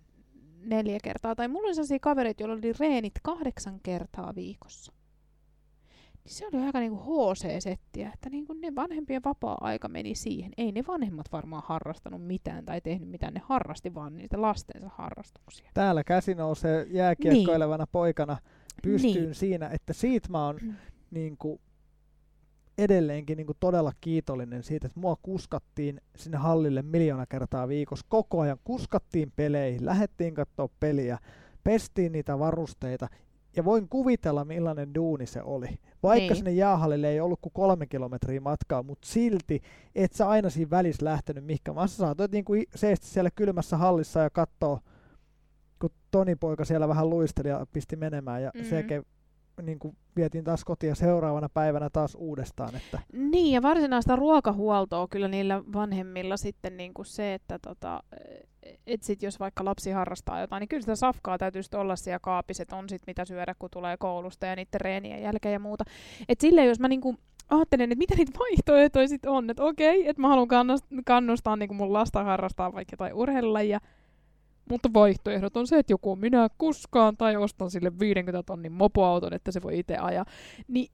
neljä 0.65 0.99
kertaa. 1.03 1.35
Tai 1.35 1.49
mulla 1.49 1.67
oli 1.67 1.75
sellaisia 1.75 1.99
kavereita, 2.01 2.43
joilla 2.43 2.57
oli 2.57 2.73
reenit 2.79 3.15
kahdeksan 3.23 3.81
kertaa 3.83 4.35
viikossa 4.35 4.93
niin 6.31 6.39
se 6.39 6.57
oli 6.57 6.67
aika 6.67 6.81
niinku 6.81 6.99
HC-settiä, 6.99 8.11
että 8.15 8.31
niinku 8.31 8.53
ne 8.53 8.75
vanhempien 8.75 9.23
vapaa-aika 9.25 9.89
meni 9.89 10.15
siihen. 10.15 10.53
Ei 10.57 10.73
ne 10.73 10.85
vanhemmat 10.89 11.27
varmaan 11.33 11.63
harrastanut 11.67 12.27
mitään 12.27 12.65
tai 12.65 12.81
tehnyt 12.81 13.09
mitään, 13.09 13.35
ne 13.35 13.41
harrasti 13.45 13.95
vaan 13.95 14.17
niitä 14.17 14.43
lastensa 14.43 14.91
harrastuksia. 14.95 15.71
Täällä 15.75 16.05
käsi 16.05 16.35
nousee 16.35 16.87
jääkiekkoilevana 16.91 17.85
niin. 17.85 17.93
poikana 17.93 18.39
pystyyn 18.83 19.25
niin. 19.25 19.35
siinä, 19.35 19.69
että 19.69 19.93
siitä 19.93 20.29
mä 20.29 20.47
oon 20.47 20.59
mm. 20.63 20.75
niinku, 21.11 21.61
edelleenkin 22.79 23.37
niinku 23.37 23.55
todella 23.61 23.93
kiitollinen 24.01 24.63
siitä, 24.63 24.87
että 24.87 25.01
mua 25.01 25.17
kuskattiin 25.23 26.01
sinne 26.17 26.39
hallille 26.39 26.83
miljoona 26.83 27.27
kertaa 27.27 27.69
viikossa. 27.69 28.07
Koko 28.09 28.41
ajan 28.41 28.59
kuskattiin 28.65 29.33
peleihin, 29.37 29.87
lähettiin 29.87 30.35
katsoa 30.35 30.69
peliä, 30.81 31.19
pestiin 31.65 32.13
niitä 32.13 32.39
varusteita 32.39 33.09
ja 33.57 33.65
voin 33.65 33.89
kuvitella, 33.89 34.45
millainen 34.45 34.95
duuni 34.95 35.27
se 35.27 35.43
oli. 35.43 35.69
Vaikka 36.03 36.27
niin. 36.27 36.37
sinne 36.37 36.53
jäähallille 36.53 37.09
ei 37.09 37.21
ollut 37.21 37.41
kuin 37.41 37.53
kolme 37.53 37.87
kilometriä 37.87 38.41
matkaa, 38.41 38.83
mutta 38.83 39.09
silti 39.09 39.63
et 39.95 40.13
sä 40.13 40.29
aina 40.29 40.51
siinä 40.51 40.71
välissä 40.71 41.05
lähtenyt 41.05 41.45
mihinkä, 41.45 41.75
vaan 41.75 41.89
sä 41.89 41.97
saatoit 41.97 42.33
niin 42.33 42.45
kuin 42.45 42.65
seistä 42.75 43.07
siellä 43.07 43.31
kylmässä 43.31 43.77
hallissa 43.77 44.21
ja 44.21 44.31
katsoa, 44.31 44.81
kun 45.81 45.91
Toni 46.11 46.37
poika 46.37 46.65
siellä 46.65 46.89
vähän 46.89 47.11
luisteli 47.11 47.49
ja 47.49 47.67
pisti 47.73 47.97
menemään 47.97 48.43
ja 48.43 48.51
mm. 48.55 48.65
sekin 48.65 49.03
niin 49.63 49.79
kuin 49.79 49.97
vietiin 50.17 50.45
taas 50.45 50.65
kotia 50.65 50.95
seuraavana 50.95 51.49
päivänä 51.49 51.91
taas 51.91 52.15
uudestaan. 52.15 52.77
Että. 52.77 52.99
Niin, 53.13 53.55
ja 53.55 53.63
varsinaista 53.63 54.17
ruokahuoltoa 54.17 55.09
kyllä 55.09 55.29
niillä 55.29 55.63
vanhemmilla 55.73 56.37
sitten 56.37 56.77
niin 56.77 56.95
kuin 56.95 57.07
se, 57.07 57.35
että 57.35 57.59
tota, 57.59 58.03
et 58.87 59.03
sit 59.03 59.23
jos 59.23 59.41
vaikka 59.41 59.65
lapsi 59.65 59.91
harrastaa 59.91 60.41
jotain, 60.41 60.61
niin 60.61 60.69
kyllä 60.69 60.81
sitä 60.81 60.97
safkaa 60.97 61.39
täytyy 61.39 61.63
olla 61.75 61.97
siellä 61.97 62.19
kaapissa, 62.19 62.65
on 62.73 62.89
sit 62.89 63.03
mitä 63.07 63.25
syödä, 63.25 63.55
kun 63.59 63.71
tulee 63.73 63.97
koulusta 63.97 64.47
ja 64.47 64.57
niiden 64.57 64.81
reenien 64.81 65.23
jälkeen 65.23 65.53
ja 65.53 65.59
muuta. 65.59 65.85
Et 66.29 66.41
silleen, 66.41 66.69
jos 66.69 66.81
mä 66.81 66.89
niinku 66.89 67.17
ajattelen, 67.51 67.93
että 67.93 67.99
mitä 67.99 68.15
niitä 68.15 68.39
vaihtoehtoja 68.39 69.09
sit 69.09 69.27
on, 69.27 69.51
että 69.51 69.65
okei, 69.65 70.09
että 70.09 70.23
mä 70.23 70.29
haluan 70.29 70.49
kannustaa, 70.49 70.99
kannustaa 71.05 71.57
niin 71.57 71.77
mun 71.77 71.93
lasta 71.93 72.25
harrastaa 72.25 72.73
vaikka 72.73 72.93
jotain 72.93 73.15
urheilulajia, 73.15 73.81
mutta 74.71 74.91
vaihtoehdot 74.95 75.57
on 75.57 75.67
se, 75.67 75.79
että 75.79 75.93
joku 75.93 76.17
minä 76.17 76.49
kuskaan 76.59 77.17
tai 77.17 77.37
ostan 77.37 77.71
sille 77.71 77.99
50 77.99 78.43
tonnin 78.43 78.73
mopoauton, 78.73 79.33
että 79.33 79.53
se 79.53 79.63
voi 79.63 79.79
itse 79.79 79.97
ajaa. 79.97 80.25
Niin 80.69 80.93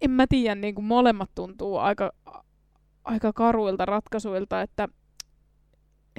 en 0.00 0.10
mä 0.10 0.26
tiedä, 0.26 0.54
niin 0.54 0.84
molemmat 0.84 1.30
tuntuu 1.34 1.76
aika, 1.76 2.12
aika 3.04 3.32
karuilta 3.32 3.84
ratkaisuilta, 3.84 4.62
että 4.62 4.88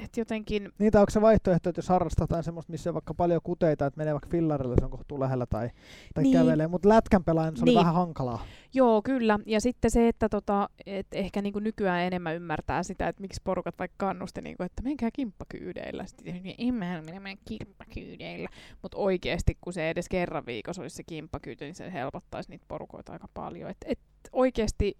et 0.04 0.16
jotenkin... 0.16 0.72
Niitä 0.78 1.00
onko 1.00 1.10
se 1.10 1.20
vaihtoehto, 1.20 1.70
että 1.70 1.78
jos 1.78 1.88
harrastetaan 1.88 2.44
semmoista, 2.44 2.72
missä 2.72 2.90
on 2.90 2.94
vaikka 2.94 3.14
paljon 3.14 3.40
kuteita, 3.44 3.86
että 3.86 3.98
menee 3.98 4.14
vaikka 4.14 4.28
fillarille, 4.30 4.74
se 4.78 4.84
on 4.84 4.90
kohtuu 4.90 5.20
lähellä 5.20 5.46
tai, 5.46 5.70
tai 6.14 6.24
niin. 6.24 6.32
kävelee, 6.32 6.66
mutta 6.66 6.88
lätkän 6.88 7.22
se 7.26 7.32
niin. 7.32 7.62
oli 7.62 7.74
vähän 7.74 7.94
hankalaa. 7.94 8.44
Joo, 8.74 9.02
kyllä. 9.02 9.38
Ja 9.46 9.60
sitten 9.60 9.90
se, 9.90 10.08
että 10.08 10.28
tota, 10.28 10.68
et 10.86 11.06
ehkä 11.12 11.42
niinku 11.42 11.58
nykyään 11.58 12.02
enemmän 12.02 12.34
ymmärtää 12.34 12.82
sitä, 12.82 13.08
että 13.08 13.22
miksi 13.22 13.40
porukat 13.44 13.78
vaikka 13.78 14.06
kannusti, 14.06 14.40
niinku, 14.40 14.62
että 14.62 14.82
menkää 14.82 15.10
kimppakyydeillä. 15.12 16.06
Sitten 16.06 16.42
en 16.58 16.74
mä 16.74 17.02
mene 17.20 17.38
kimppakyydeillä. 17.44 18.48
Mutta 18.82 18.98
oikeasti, 18.98 19.58
kun 19.60 19.72
se 19.72 19.90
edes 19.90 20.08
kerran 20.08 20.46
viikossa 20.46 20.82
olisi 20.82 20.96
se 20.96 21.02
kimppakyyty, 21.02 21.64
niin 21.64 21.74
se 21.74 21.92
helpottaisi 21.92 22.50
niitä 22.50 22.64
porukoita 22.68 23.12
aika 23.12 23.28
paljon. 23.34 23.70
Et, 23.70 23.76
et 23.84 23.98
oikeasti 24.32 24.96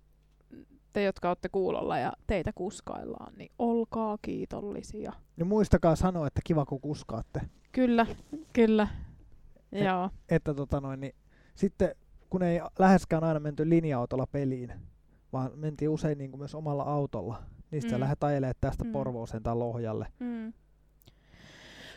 te, 0.96 1.02
jotka 1.02 1.28
olette 1.28 1.48
kuulolla 1.48 1.98
ja 1.98 2.12
teitä 2.26 2.52
kuskaillaan, 2.54 3.32
niin 3.36 3.50
olkaa 3.58 4.18
kiitollisia. 4.22 5.12
Ja 5.36 5.44
muistakaa 5.44 5.96
sanoa, 5.96 6.26
että 6.26 6.40
kiva 6.44 6.64
kun 6.66 6.80
kuskaatte. 6.80 7.40
Kyllä, 7.72 8.06
kyllä. 8.52 8.88
Et, 9.72 9.84
Joo. 9.84 10.10
Että 10.28 10.54
tota 10.54 10.80
noin, 10.80 11.00
niin 11.00 11.14
sitten 11.54 11.94
kun 12.30 12.42
ei 12.42 12.60
läheskään 12.78 13.24
aina 13.24 13.40
menty 13.40 13.68
linja-autolla 13.68 14.26
peliin, 14.26 14.72
vaan 15.32 15.50
mentiin 15.54 15.88
usein 15.88 16.18
niin 16.18 16.30
kuin 16.30 16.40
myös 16.40 16.54
omalla 16.54 16.82
autolla, 16.82 17.42
niin 17.70 17.82
sitten 17.82 17.98
mm. 17.98 18.00
lähdet 18.00 18.24
ajelemaan 18.24 18.54
tästä 18.60 18.84
mm. 18.84 18.92
Porvooseen 18.92 19.42
tai 19.42 19.56
Lohjalle. 19.56 20.06
Mm. 20.18 20.52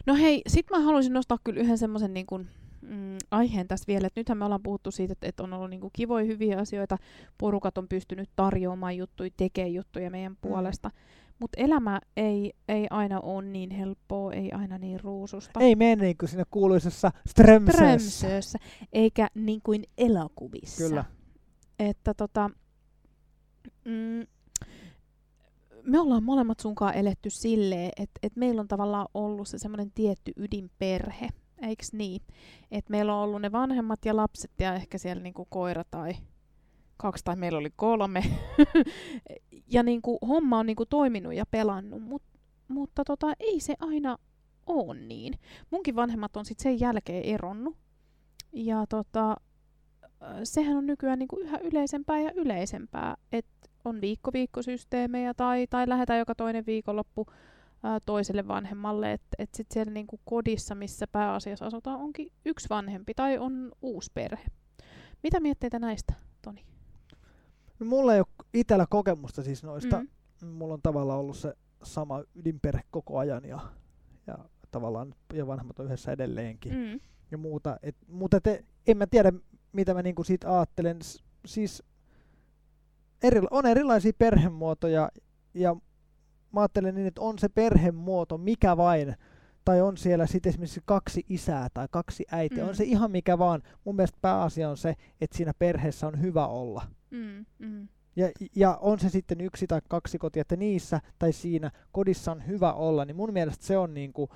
No 0.05 0.15
hei, 0.15 0.41
sit 0.47 0.65
mä 0.69 0.79
haluaisin 0.79 1.13
nostaa 1.13 1.37
kyllä 1.43 1.61
yhden 1.61 1.77
semmoisen 1.77 2.13
niin 2.13 2.25
kuin 2.25 2.49
mm, 2.81 3.17
aiheen 3.31 3.67
tässä 3.67 3.87
vielä, 3.87 4.07
että 4.07 4.19
nythän 4.19 4.37
me 4.37 4.45
ollaan 4.45 4.63
puhuttu 4.63 4.91
siitä, 4.91 5.13
että, 5.13 5.27
että 5.27 5.43
on 5.43 5.53
ollut 5.53 5.69
niinku 5.69 5.89
kivoja 5.93 6.25
hyviä 6.25 6.59
asioita, 6.59 6.97
porukat 7.37 7.77
on 7.77 7.87
pystynyt 7.87 8.29
tarjoamaan 8.35 8.97
juttuja, 8.97 9.29
tekemään 9.37 9.73
juttuja 9.73 10.09
meidän 10.11 10.31
mm. 10.31 10.37
puolesta, 10.41 10.91
mutta 11.39 11.61
elämä 11.61 11.99
ei, 12.17 12.53
ei 12.67 12.87
aina 12.89 13.19
ole 13.19 13.45
niin 13.45 13.71
helppoa, 13.71 14.33
ei 14.33 14.51
aina 14.51 14.77
niin 14.77 14.99
ruususta. 14.99 15.59
Ei 15.59 15.75
mene 15.75 15.95
niin 15.95 16.17
kuin 16.17 16.29
siinä 16.29 16.45
kuuluisessa 16.51 17.11
Strömsössä. 17.27 18.59
eikä 18.93 19.27
niin 19.35 19.61
kuin 19.63 19.83
elokuvissa. 19.97 20.83
Kyllä. 20.83 21.05
Että 21.79 22.13
tota, 22.13 22.49
mm, 23.85 24.27
me 25.83 25.99
ollaan 25.99 26.23
molemmat 26.23 26.59
sunkaan 26.59 26.93
eletty 26.93 27.29
silleen, 27.29 27.91
että, 27.97 28.19
että 28.23 28.39
meillä 28.39 28.61
on 28.61 28.67
tavallaan 28.67 29.07
ollut 29.13 29.47
se 29.47 29.57
semmoinen 29.57 29.91
tietty 29.91 30.31
ydinperhe, 30.37 31.29
eiks 31.61 31.93
niin? 31.93 32.21
Et 32.71 32.89
meillä 32.89 33.15
on 33.15 33.23
ollut 33.23 33.41
ne 33.41 33.51
vanhemmat 33.51 34.05
ja 34.05 34.15
lapset 34.15 34.51
ja 34.59 34.73
ehkä 34.73 34.97
siellä 34.97 35.23
niinku 35.23 35.47
koira 35.49 35.83
tai 35.91 36.13
kaksi 36.97 37.23
tai 37.23 37.35
meillä 37.35 37.57
oli 37.57 37.69
kolme. 37.75 38.23
ja 39.73 39.83
niinku, 39.83 40.17
homma 40.27 40.59
on 40.59 40.65
niinku 40.65 40.85
toiminut 40.85 41.33
ja 41.33 41.45
pelannut, 41.51 42.01
mut, 42.01 42.23
mutta 42.67 43.03
tota, 43.03 43.33
ei 43.39 43.59
se 43.59 43.75
aina 43.79 44.17
ole 44.67 44.99
niin. 44.99 45.33
Munkin 45.71 45.95
vanhemmat 45.95 46.37
on 46.37 46.45
sitten 46.45 46.63
sen 46.63 46.79
jälkeen 46.79 47.23
eronnut. 47.23 47.77
Ja 48.53 48.85
tota, 48.89 49.35
sehän 50.43 50.77
on 50.77 50.85
nykyään 50.85 51.19
niin 51.19 51.27
kuin 51.27 51.41
yhä 51.41 51.57
yleisempää 51.57 52.19
ja 52.19 52.31
yleisempää, 52.35 53.15
että 53.31 53.69
on 53.85 54.01
viikko-viikkosysteemejä 54.01 55.33
tai, 55.33 55.67
tai 55.69 55.89
lähdetään 55.89 56.19
joka 56.19 56.35
toinen 56.35 56.65
viikonloppu 56.65 57.25
ää, 57.83 57.99
toiselle 58.05 58.47
vanhemmalle, 58.47 59.11
että 59.11 59.27
et 59.37 59.49
sitten 59.55 59.73
siellä 59.73 59.93
niin 59.93 60.07
kuin 60.07 60.21
kodissa, 60.25 60.75
missä 60.75 61.07
pääasiassa 61.07 61.65
asutaan, 61.65 61.99
onkin 61.99 62.31
yksi 62.45 62.69
vanhempi 62.69 63.13
tai 63.13 63.37
on 63.37 63.71
uusi 63.81 64.11
perhe. 64.13 64.45
Mitä 65.23 65.39
mietteitä 65.39 65.79
näistä, 65.79 66.13
Toni? 66.41 66.65
No, 67.79 67.85
mulla 67.85 68.13
ei 68.13 68.19
ole 68.19 68.27
itsellä 68.53 68.85
kokemusta 68.89 69.43
siis 69.43 69.63
noista. 69.63 69.99
Mm. 70.41 70.47
Mulla 70.47 70.73
on 70.73 70.81
tavallaan 70.83 71.19
ollut 71.19 71.37
se 71.37 71.53
sama 71.83 72.23
ydinperhe 72.35 72.81
koko 72.91 73.17
ajan 73.17 73.45
ja, 73.45 73.59
ja 74.27 74.37
tavallaan 74.71 75.15
ja 75.33 75.47
vanhemmat 75.47 75.79
on 75.79 75.85
yhdessä 75.85 76.11
edelleenkin 76.11 76.73
Mm. 76.73 76.99
ja 77.31 77.37
muuta. 77.37 77.77
Et, 77.83 77.95
mutta 78.07 78.41
te, 78.41 78.65
en 78.87 78.97
mä 78.97 79.07
tiedä, 79.07 79.31
mitä 79.71 79.93
mä 79.93 80.01
niinku 80.01 80.23
siitä 80.23 80.53
ajattelen. 80.57 81.01
S- 81.01 81.23
Siis 81.45 81.83
eri, 83.23 83.41
on 83.51 83.65
erilaisia 83.65 84.11
perhemuotoja 84.17 85.09
ja 85.53 85.75
mä 86.51 86.59
ajattelen 86.59 86.95
niin, 86.95 87.07
että 87.07 87.21
on 87.21 87.39
se 87.39 87.49
perhemuoto 87.49 88.37
mikä 88.37 88.77
vain, 88.77 89.15
tai 89.65 89.81
on 89.81 89.97
siellä 89.97 90.25
sitten 90.27 90.49
esimerkiksi 90.49 90.81
kaksi 90.85 91.25
isää 91.29 91.67
tai 91.73 91.87
kaksi 91.91 92.25
äitiä, 92.31 92.63
Mm. 92.63 92.69
on 92.69 92.75
se 92.75 92.83
ihan 92.83 93.11
mikä 93.11 93.37
vaan. 93.37 93.61
Mun 93.85 93.95
mielestä 93.95 94.17
pääasia 94.21 94.69
on 94.69 94.77
se, 94.77 94.93
että 95.21 95.37
siinä 95.37 95.53
perheessä 95.59 96.07
on 96.07 96.21
hyvä 96.21 96.47
olla. 96.47 96.81
Mm. 97.11 97.45
Mm. 97.59 97.87
Ja, 98.15 98.31
ja 98.55 98.77
on 98.81 98.99
se 98.99 99.09
sitten 99.09 99.41
yksi 99.41 99.67
tai 99.67 99.81
kaksi 99.89 100.17
kotia, 100.17 100.41
että 100.41 100.55
niissä 100.55 101.01
tai 101.19 101.33
siinä 101.33 101.71
kodissa 101.91 102.31
on 102.31 102.47
hyvä 102.47 102.73
olla, 102.73 103.05
niin 103.05 103.15
mun 103.15 103.33
mielestä 103.33 103.65
se 103.65 103.77
on 103.77 103.93
niinku 103.93 104.29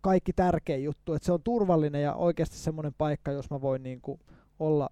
kaikki 0.00 0.32
tärkein 0.32 0.84
juttu, 0.84 1.14
että 1.14 1.26
se 1.26 1.32
on 1.32 1.42
turvallinen 1.42 2.02
ja 2.02 2.14
oikeasti 2.14 2.56
semmoinen 2.56 2.94
paikka, 2.98 3.32
jos 3.32 3.50
mä 3.50 3.60
voin 3.60 3.82
niinku 3.82 4.20
olla 4.58 4.88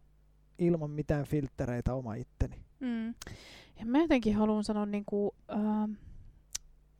ilman 0.58 0.90
mitään 0.90 1.24
filttereitä 1.24 1.94
oma 1.94 2.14
itteni. 2.14 2.56
Mm. 2.80 3.06
Ja 3.78 3.86
mä 3.86 3.98
jotenkin 3.98 4.34
haluan 4.36 4.64
sanoa 4.64 4.86
niin 4.86 5.04
kuin, 5.06 5.30
äh, 5.52 5.96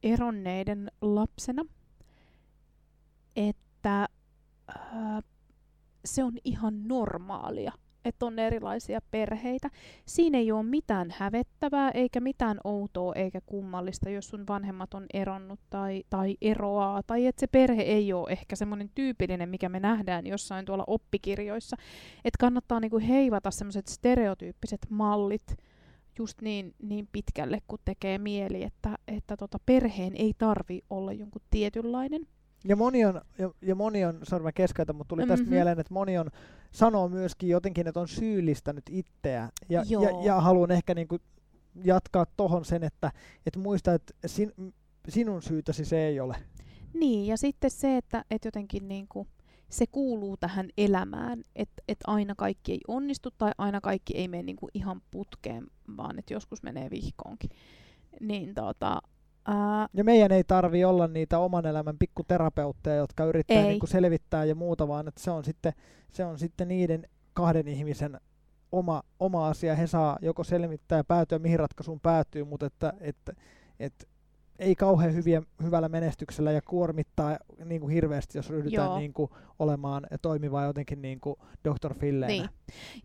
eronneiden 0.03 0.91
lapsena, 1.01 1.65
että 3.37 4.09
äh, 4.77 5.25
se 6.05 6.25
on 6.25 6.33
ihan 6.45 6.89
normaalia, 6.89 7.73
että 8.05 8.27
on 8.27 8.39
erilaisia 8.39 9.01
perheitä. 9.11 9.71
Siinä 10.07 10.39
ei 10.39 10.53
ole 10.53 10.63
mitään 10.63 11.15
hävettävää, 11.17 11.91
eikä 11.91 12.21
mitään 12.21 12.59
outoa 12.65 13.15
eikä 13.15 13.41
kummallista, 13.47 14.11
jos 14.11 14.29
sun 14.29 14.47
vanhemmat 14.49 14.95
on 14.95 15.07
eronnut 15.15 15.61
tai, 15.71 16.05
tai 16.11 16.37
eroaa, 16.41 17.03
tai 17.03 17.27
että 17.27 17.41
se 17.41 17.47
perhe 17.47 17.83
ei 17.83 18.13
ole 18.13 18.31
ehkä 18.31 18.57
semmoinen 18.57 18.91
tyypillinen, 18.95 19.49
mikä 19.49 19.69
me 19.69 19.81
nähdään 19.81 20.27
jossain 20.27 20.65
tuolla 20.65 20.85
oppikirjoissa. 20.87 21.77
Että 22.25 22.39
kannattaa 22.41 22.81
niinku 22.81 22.99
heivata 22.99 23.51
semmoiset 23.51 23.87
stereotyyppiset 23.87 24.81
mallit, 24.91 25.57
just 26.19 26.43
niin, 26.43 26.75
niin 26.83 27.09
pitkälle, 27.13 27.59
kun 27.69 27.79
tekee 27.85 28.19
mieli, 28.19 28.63
että, 28.63 28.99
että 29.09 29.37
tota, 29.37 29.59
perheen 29.67 30.13
ei 30.17 30.35
tarvi 30.39 30.83
olla 30.91 31.13
jonkun 31.13 31.43
tietynlainen. 31.51 32.27
Ja 32.65 32.77
moni 32.77 33.05
on, 33.05 33.21
ja, 33.39 33.51
ja 33.63 33.75
moni 33.75 34.05
on, 34.05 34.19
sorry 34.23 34.43
mä 34.45 34.53
keskeytän, 34.53 34.97
mutta 34.97 35.09
tuli 35.09 35.27
tästä 35.27 35.45
Mhm. 35.45 35.51
mieleen, 35.55 35.81
että 35.81 35.95
moni 35.95 36.19
on, 36.19 36.31
sanoo 36.73 37.09
myöskin 37.09 37.49
jotenkin, 37.49 37.87
että 37.89 38.01
on 38.01 38.09
syyllistänyt 38.09 38.85
itseä. 38.91 39.49
Ja, 39.69 39.85
ja, 39.89 40.01
Joo. 40.01 40.25
ja 40.25 40.41
haluan 40.41 40.71
ehkä 40.71 40.95
niinku 40.95 41.19
jatkaa 41.85 42.27
tohon 42.37 42.65
sen, 42.65 42.85
että, 42.85 43.13
että 43.47 43.59
muista, 43.59 43.95
että 43.95 44.15
sin, 44.27 44.53
sinun 45.09 45.43
syytäsi 45.43 45.85
se 45.85 46.07
ei 46.07 46.21
ole. 46.21 46.37
Niin, 46.95 47.27
ja 47.27 47.37
sitten 47.37 47.71
se, 47.71 47.97
että, 47.97 48.25
että 48.31 48.49
jotenkin 48.49 48.89
niin 48.89 49.07
kuin, 49.09 49.29
se 49.69 49.87
kuuluu 49.87 50.37
tähän 50.37 50.69
elämään, 50.79 51.43
että, 51.57 51.83
että 51.89 52.05
aina 52.07 52.35
kaikki 52.35 52.73
ei 52.73 52.81
onnistu 52.89 53.31
tai 53.39 53.53
aina 53.59 53.81
kaikki 53.81 54.17
ei 54.17 54.29
mene 54.29 54.43
niin 54.43 54.57
kuin 54.57 54.71
ihan 54.75 55.03
putkeen, 55.11 55.67
vaan 55.97 56.19
että 56.19 56.35
joskus 56.35 56.63
menee 56.63 56.91
vihkoonkin. 56.91 57.51
Niin 58.21 58.55
tota, 58.55 59.03
ää, 59.47 59.89
Ja 59.95 60.05
meidän 60.05 60.33
ei 60.33 60.45
tarvi 60.45 60.85
olla 60.85 61.09
niitä 61.09 61.39
oman 61.39 61.67
elämän 61.67 61.99
pikkuterapeutteja, 61.99 62.97
jotka 62.97 63.25
yrittää 63.25 63.57
Ei. 63.57 63.69
niin 63.69 63.79
kuin 63.79 63.91
selvittää 63.91 64.45
ja 64.45 64.55
muuta, 64.55 64.89
vaan 64.89 65.09
että 65.09 65.21
se 65.21 65.31
on 65.31 65.45
sitten, 65.45 65.73
se 66.13 66.25
on 66.25 66.39
sitten 66.39 66.69
niiden 66.69 67.09
kahden 67.33 67.69
ihmisen 67.69 68.21
oma, 68.73 69.03
oma 69.21 69.49
asia. 69.49 69.75
He 69.75 69.87
saa 69.87 70.19
joko 70.23 70.45
selvittää 70.45 70.99
ja 70.99 71.05
päätyä, 71.05 71.39
mihin 71.39 71.59
ratkaisuun 71.59 72.01
päätyy, 72.01 72.45
mutta 72.45 72.67
että, 72.67 72.93
että, 73.01 73.33
että 73.81 74.07
ei 74.59 74.75
kauhean 74.75 75.15
hyviä, 75.15 75.43
hyvällä 75.63 75.89
menestyksellä 75.89 76.53
ja 76.53 76.63
kuormittaa 76.63 77.39
niin 77.65 77.81
kuin 77.81 77.93
hirveästi, 77.93 78.39
jos 78.39 78.51
ryhdytään 78.51 78.87
Joo. 78.87 78.99
niin 78.99 79.13
kuin 79.13 79.31
olemaan 79.59 80.07
ja 80.11 80.19
toimimaan 80.19 80.67
jotenkin 80.67 81.03
niin 81.03 81.21
kuin 81.21 81.37
Dr. 81.65 81.95
Filleenä. 81.95 82.33
Niin. 82.33 82.49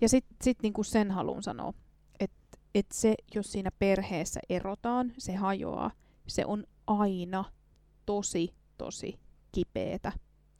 Ja 0.01 0.09
sitten 0.09 0.37
sit 0.41 0.57
niinku 0.63 0.83
sen 0.83 1.11
haluan 1.11 1.43
sanoa, 1.43 1.73
että 2.19 2.57
et 2.75 2.85
se, 2.93 3.15
jos 3.35 3.51
siinä 3.51 3.69
perheessä 3.79 4.39
erotaan, 4.49 5.13
se 5.17 5.35
hajoaa, 5.35 5.91
se 6.27 6.45
on 6.45 6.63
aina 6.87 7.45
tosi, 8.05 8.53
tosi 8.77 9.19
kipeetä. 9.51 10.11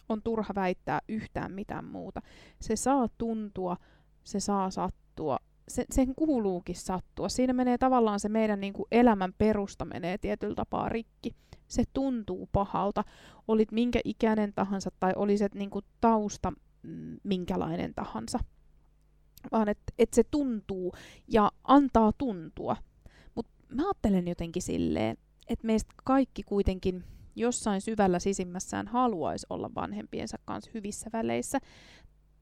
On 0.10 0.22
turha 0.22 0.54
väittää 0.56 1.02
yhtään 1.10 1.52
mitään 1.52 1.86
muuta. 1.86 2.22
Se 2.62 2.76
saa 2.76 3.10
tuntua, 3.18 3.78
se 4.24 4.40
saa 4.40 4.72
sattua, 4.72 5.38
se, 5.68 5.86
sen 5.92 6.16
kuuluukin 6.16 6.76
sattua. 6.76 7.30
Siinä 7.30 7.54
menee 7.54 7.78
tavallaan 7.78 8.20
se 8.20 8.30
meidän 8.30 8.62
niinku 8.62 8.88
elämän 8.92 9.34
perusta 9.38 9.86
menee 9.86 10.18
tietyllä 10.18 10.56
tapaa 10.56 10.90
rikki. 10.90 11.36
Se 11.68 11.84
tuntuu 11.94 12.50
pahalta, 12.52 13.04
olit 13.48 13.72
minkä 13.72 14.00
ikäinen 14.04 14.54
tahansa 14.54 14.90
tai 15.00 15.14
olisit 15.16 15.56
niinku 15.56 15.82
tausta 16.02 16.54
mm, 16.84 17.18
minkälainen 17.24 17.94
tahansa. 17.94 18.40
Vaan 19.52 19.70
että 19.70 19.94
et 20.00 20.14
se 20.14 20.24
tuntuu 20.32 20.94
ja 21.28 21.52
antaa 21.64 22.12
tuntua. 22.18 22.76
Mutta 23.36 23.52
mä 23.70 23.84
ajattelen 23.86 24.28
jotenkin 24.28 24.62
silleen, 24.62 25.18
että 25.50 25.68
meistä 25.68 25.94
kaikki 26.04 26.44
kuitenkin 26.44 27.04
jossain 27.36 27.82
syvällä 27.82 28.20
sisimmässään 28.20 28.88
haluaisi 28.88 29.48
olla 29.50 29.70
vanhempiensa 29.76 30.38
kanssa 30.46 30.72
hyvissä 30.74 31.10
väleissä. 31.14 31.60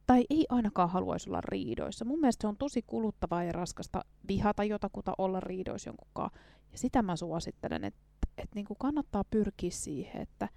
Tai 0.09 0.25
ei 0.29 0.45
ainakaan 0.49 0.89
haluaisi 0.89 1.29
olla 1.29 1.41
riidoissa. 1.41 2.05
Mun 2.05 2.19
mielestä 2.19 2.41
se 2.41 2.47
on 2.47 2.57
tosi 2.57 2.81
kuluttavaa 2.81 3.43
ja 3.43 3.51
raskasta 3.51 4.05
vihata 4.27 4.63
jotakuta 4.63 5.13
olla 5.17 5.39
riidoissa 5.39 5.89
jonkunkaan. 5.89 6.29
Ja 6.71 6.77
sitä 6.77 7.01
mä 7.01 7.15
suosittelen, 7.15 7.83
että 7.83 7.99
et 8.37 8.49
niinku 8.55 8.75
kannattaa 8.75 9.23
pyrkiä 9.23 9.69
siihen, 9.71 10.21
että 10.21 10.49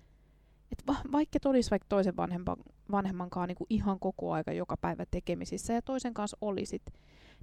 et 0.73 0.83
va- 0.87 1.12
vaikka 1.12 1.38
olisi 1.45 1.71
vaikka 1.71 1.87
toisen 1.88 2.17
vanhempan, 2.17 2.57
vanhemmankaan 2.91 3.49
niinku 3.49 3.67
ihan 3.71 4.01
koko 4.01 4.33
aika 4.33 4.53
joka 4.53 4.77
päivä 4.77 5.07
tekemisissä 5.11 5.73
ja 5.73 5.83
toisen 5.83 6.15
kanssa 6.15 6.37
olisit, 6.41 6.83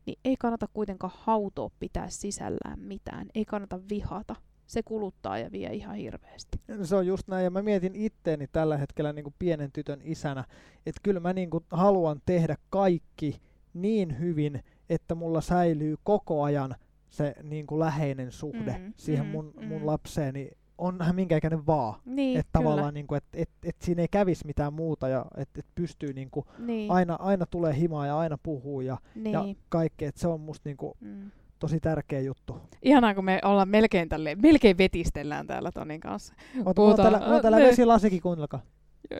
niin 0.06 0.19
ei 0.26 0.38
kannata 0.38 0.67
kuitenkaan 0.74 1.13
hautoa 1.15 1.72
pitää 1.80 2.10
sisällään 2.10 2.80
mitään. 2.80 3.28
Ei 3.36 3.45
kannata 3.45 3.80
vihata. 3.89 4.36
Se 4.69 4.84
kuluttaa 4.84 5.38
ja 5.38 5.51
vie 5.51 5.69
ihan 5.73 5.95
hirveästi. 5.95 6.60
Se 6.84 6.95
on 6.95 7.08
just 7.08 7.27
näin, 7.27 7.43
ja 7.43 7.49
mä 7.49 7.62
mietin 7.62 7.95
itteeni 7.95 8.47
tällä 8.47 8.77
hetkellä 8.77 9.13
niin 9.13 9.23
kuin 9.23 9.36
pienen 9.39 9.71
tytön 9.71 10.01
isänä, 10.03 10.43
että 10.86 10.99
kyllä 11.03 11.19
mä 11.19 11.34
niin 11.34 11.49
kuin 11.49 11.63
haluan 11.71 12.21
tehdä 12.25 12.55
kaikki 12.69 13.41
niin 13.73 14.19
hyvin, 14.19 14.63
että 14.89 15.15
mulla 15.15 15.41
säilyy 15.41 15.95
koko 16.03 16.43
ajan 16.43 16.75
se 17.10 17.36
niin 17.43 17.67
kuin 17.67 17.79
läheinen 17.79 18.32
suhde 18.32 18.77
Mm, 18.77 18.93
siihen 18.97 19.25
mm, 19.25 19.32
mun, 19.32 19.53
mun 19.67 19.82
mm. 19.82 19.86
lapseeni, 19.86 20.51
on 20.77 20.97
hän 21.01 21.15
minkä 21.15 21.38
ikäinen 21.38 21.65
vaan. 21.65 21.99
Niin, 22.05 22.39
että 22.39 22.49
tavallaan 22.53 22.93
niin 22.93 23.08
kuin, 23.08 23.17
että 23.17 23.29
et, 23.34 23.49
et 23.63 23.75
siinä 23.82 24.01
ei 24.01 24.08
kävisi 24.12 24.45
mitään 24.47 24.73
muuta 24.73 25.08
ja 25.08 25.25
että 25.38 25.60
et 25.60 25.65
pystyy 25.75 26.13
niin 26.13 26.29
kuin 26.32 26.45
niin, 26.58 26.91
aina, 26.91 27.15
aina 27.15 27.45
tulee 27.45 27.75
himaa 27.75 28.08
ja 28.08 28.17
aina 28.17 28.38
puhuu 28.43 28.82
ja, 28.82 28.97
niin. 29.15 29.34
ja 29.34 29.43
kaikkea, 29.69 30.10
että 30.10 30.21
se 30.21 30.27
on 30.27 30.41
musta 30.41 30.69
niin 30.69 30.77
kuin 30.77 30.93
Mm. 31.01 31.32
Tosi 31.60 31.80
tärkeä 31.80 32.19
juttu. 32.19 32.58
Ihanaa, 32.82 33.15
kun 33.15 33.26
me 33.26 33.39
ollaan 33.43 33.69
melkein 33.69 34.10
tälleen, 34.10 34.41
melkein 34.41 34.78
vetistellään 34.78 35.48
täällä 35.48 35.72
Tonin 35.72 36.00
kanssa. 36.00 36.34
Ota, 36.34 36.50
mulla 36.56 36.69
on 36.69 36.76
Puhutaan- 36.76 37.12
täällä, 37.13 37.36
on 37.36 37.41
täällä 37.41 37.58
ne- 37.60 37.63
vesilasikin, 37.67 38.22
kuunnelkaa. 38.22 38.62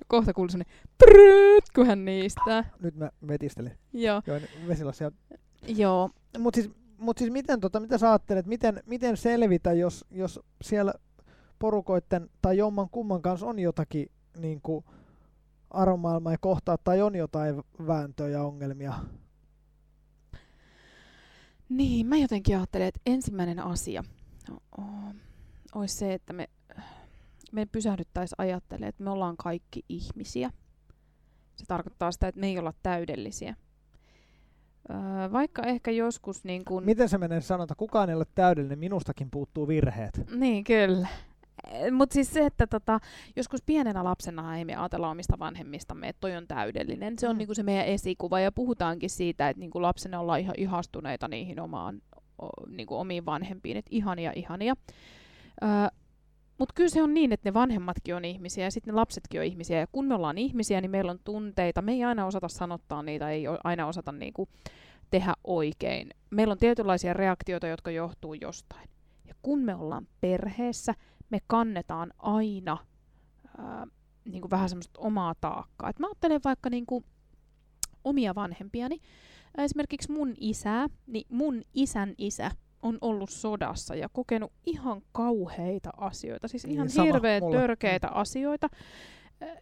Kohta 0.08 0.34
kuuluu 0.34 0.50
kun 1.76 1.88
hän 1.88 2.06
niistää. 2.06 2.64
Nyt 2.82 2.96
mä 2.96 3.10
vetistelin. 3.28 3.72
Joo, 3.94 4.22
Joo, 4.28 4.40
vesilasia 4.68 5.12
joo. 5.68 6.10
Mutta 6.40 6.62
siis, 6.62 6.72
mut 6.98 7.18
siis 7.18 7.32
miten, 7.32 7.60
tota, 7.60 7.80
mitä 7.80 7.98
sä 7.98 8.10
ajattelet, 8.10 8.46
miten, 8.46 8.84
miten 8.86 9.18
selvitä, 9.18 9.74
jos, 9.74 10.06
jos 10.12 10.40
siellä 10.62 10.94
porukoitten 11.60 12.30
tai 12.42 12.58
jomman 12.58 12.90
kumman 12.92 13.22
kanssa 13.22 13.46
on 13.48 13.60
jotakin 13.60 14.12
niin 14.38 14.62
kuin 14.62 14.86
aromaailmaa 15.70 16.32
ja 16.34 16.38
kohtaa 16.42 16.78
tai 16.84 17.02
on 17.02 17.16
jotain 17.16 17.62
vääntöjä 17.88 18.30
ja 18.38 18.44
ongelmia? 18.44 18.94
Niin, 21.70 22.08
mä 22.08 22.18
jotenkin 22.18 22.58
ajattelen, 22.58 22.88
että 22.88 23.02
ensimmäinen 23.06 23.60
asia 23.60 24.04
o- 24.80 25.14
olisi 25.76 25.96
se, 25.96 26.14
että 26.14 26.34
me, 26.34 26.50
me 27.52 27.66
pysähdyttäisiin 27.66 28.36
ajattelemaan, 28.38 28.90
että 28.90 29.04
me 29.04 29.10
ollaan 29.10 29.38
kaikki 29.38 29.86
ihmisiä. 29.90 30.52
Se 31.56 31.66
tarkoittaa 31.66 32.12
sitä, 32.12 32.28
että 32.28 32.42
me 32.42 32.48
ei 32.48 32.60
olla 32.60 32.74
täydellisiä. 32.84 33.56
Öö, 34.90 35.32
vaikka 35.32 35.64
ehkä 35.64 35.92
joskus 35.92 36.44
niin 36.44 36.66
kun... 36.66 36.84
Miten 36.86 37.10
se 37.10 37.18
menee 37.18 37.42
sanota, 37.42 37.76
kukaan 37.76 38.10
ei 38.10 38.16
ole 38.16 38.26
täydellinen, 38.36 38.80
minustakin 38.80 39.32
puuttuu 39.32 39.68
virheet. 39.68 40.22
Niin, 40.36 40.64
kyllä. 40.64 41.08
Mutta 41.92 42.14
siis 42.14 42.34
se, 42.34 42.46
että 42.46 42.68
tota, 42.68 43.00
joskus 43.36 43.62
pienenä 43.66 44.04
lapsena 44.04 44.58
ei 44.58 44.66
me 44.66 44.76
ajatella 44.76 45.10
omista 45.10 45.40
vanhemmistamme, 45.40 46.10
että 46.10 46.20
toi 46.20 46.36
on 46.36 46.48
täydellinen. 46.48 47.20
Se 47.20 47.28
on 47.30 47.36
Mm. 47.36 47.38
niinku 47.38 47.54
se 47.54 47.64
meidän 47.64 47.86
esikuva 47.86 48.40
ja 48.40 48.52
puhutaankin 48.52 49.10
siitä, 49.10 49.50
että 49.50 49.60
niinku 49.60 49.82
lapsena 49.82 50.20
ollaan 50.20 50.40
ihan 50.40 50.56
ihastuneita 50.58 51.28
niihin 51.28 51.60
omaan, 51.60 52.02
o, 52.42 52.48
niinku 52.68 52.96
omiin 52.96 53.26
vanhempiin, 53.26 53.78
että 53.78 53.90
ihania, 53.94 54.32
ihania. 54.36 54.76
Öö, 55.64 55.70
mutta 56.58 56.74
kyllä 56.74 56.90
se 56.90 57.04
on 57.04 57.14
niin, 57.14 57.32
että 57.32 57.50
ne 57.50 57.54
vanhemmatkin 57.54 58.16
on 58.16 58.26
ihmisiä 58.26 58.64
ja 58.64 58.72
sitten 58.72 58.94
ne 58.94 58.96
lapsetkin 58.96 59.40
on 59.42 59.46
ihmisiä. 59.46 59.80
Ja 59.80 59.88
kun 59.92 60.06
me 60.06 60.16
ollaan 60.16 60.38
ihmisiä, 60.38 60.82
niin 60.82 60.92
meillä 60.92 61.12
on 61.12 61.20
tunteita. 61.24 61.82
Me 61.82 61.92
ei 61.92 62.04
aina 62.04 62.26
osata 62.26 62.48
sanottaa 62.48 63.04
niitä, 63.04 63.30
ei 63.30 63.44
aina 63.64 63.88
osata 63.88 64.12
niinku 64.12 64.50
tehdä 65.12 65.34
oikein. 65.44 66.10
Meillä 66.30 66.52
on 66.52 66.58
tietynlaisia 66.58 67.14
reaktioita, 67.14 67.68
jotka 67.68 67.92
johtuu 67.92 68.34
jostain. 68.34 68.90
Ja 69.28 69.34
kun 69.42 69.60
me 69.60 69.76
ollaan 69.76 70.08
perheessä, 70.22 70.94
me 71.30 71.40
kannetaan 71.48 72.14
aina 72.18 72.78
ää, 73.58 73.88
niin 74.26 74.42
kuin 74.42 74.52
vähän 74.52 74.70
semmoista 74.70 75.00
omaa 75.02 75.36
taakkaa. 75.42 75.90
Et 75.90 76.00
mä 76.00 76.08
ajattelen 76.08 76.42
vaikka 76.44 76.70
niin 76.70 76.86
kuin 76.86 77.06
omia 78.04 78.36
vanhempiani. 78.36 79.00
Esimerkiksi 79.58 80.12
mun 80.12 80.34
isää, 80.40 80.88
niin 81.08 81.26
mun 81.30 81.62
isän 81.74 82.14
isä 82.18 82.52
on 82.82 82.98
ollut 83.02 83.30
sodassa 83.30 83.96
ja 83.96 84.10
kokenut 84.10 84.52
ihan 84.66 85.02
kauheita 85.12 85.90
asioita. 85.98 86.48
Siis 86.48 86.66
ihan 86.66 86.88
Niin, 86.88 86.94
sama 86.96 87.06
hirveä 87.06 87.40
mulla. 87.40 87.58
törkeitä 87.60 88.08
asioita. 88.08 88.70
Äh, 89.44 89.58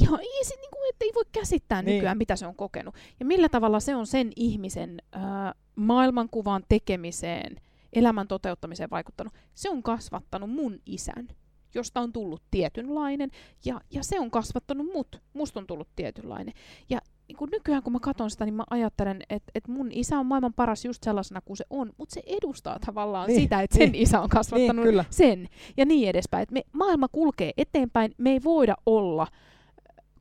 Ihan 0.00 0.20
ei 0.20 0.44
se, 0.44 0.54
niin 0.56 0.70
kuin, 0.70 0.88
että 0.90 1.04
ei 1.04 1.10
voi 1.14 1.24
käsittää 1.32 1.82
Niin. 1.82 1.94
nykyään, 1.94 2.18
mitä 2.18 2.36
se 2.36 2.46
on 2.46 2.54
kokenut. 2.56 2.94
Ja 3.20 3.26
millä 3.26 3.48
tavalla 3.48 3.80
se 3.80 3.96
on 3.96 4.06
sen 4.06 4.30
ihmisen 4.36 5.02
ää, 5.12 5.54
maailmankuvan 5.76 6.62
tekemiseen, 6.68 7.56
elämän 7.94 8.28
toteuttamiseen 8.28 8.90
vaikuttanut. 8.90 9.32
Se 9.54 9.70
on 9.70 9.82
kasvattanut 9.82 10.50
mun 10.50 10.78
isän, 10.86 11.28
josta 11.74 12.00
on 12.00 12.12
tullut 12.12 12.42
tietynlainen, 12.50 13.30
ja, 13.64 13.80
ja 13.90 14.02
se 14.04 14.20
on 14.20 14.30
kasvattanut 14.30 14.86
mut. 14.92 15.22
Musta 15.32 15.60
on 15.60 15.66
tullut 15.66 15.88
tietynlainen. 15.96 16.54
Ja 16.90 16.98
niin 17.28 17.36
kun 17.36 17.48
nykyään 17.52 17.82
kun 17.82 17.92
mä 17.92 18.00
katson 18.00 18.30
sitä, 18.30 18.44
niin 18.44 18.54
mä 18.54 18.64
ajattelen, 18.70 19.22
että, 19.30 19.52
että 19.54 19.72
mun 19.72 19.88
isä 19.92 20.18
on 20.18 20.26
maailman 20.26 20.54
paras 20.54 20.84
just 20.84 21.02
sellaisena 21.02 21.40
kuin 21.40 21.56
se 21.56 21.64
on, 21.70 21.92
mutta 21.96 22.14
se 22.14 22.22
edustaa 22.26 22.78
tavallaan 22.86 23.26
Niin, 23.28 23.40
sitä, 23.40 23.62
että 23.62 23.76
sen 23.76 23.92
niin. 23.92 24.02
isä 24.02 24.18
on 24.18 24.22
Niin, 24.22 24.30
kasvattanut 24.30 24.84
kyllä. 24.84 25.04
sen 25.10 25.48
ja 25.76 25.84
niin 25.86 26.08
edespäin. 26.08 26.42
Et 26.42 26.50
me, 26.50 26.62
maailma 26.72 27.08
kulkee 27.08 27.52
eteenpäin, 27.56 28.14
me 28.18 28.30
ei 28.30 28.40
voida 28.44 28.74
olla 28.86 29.26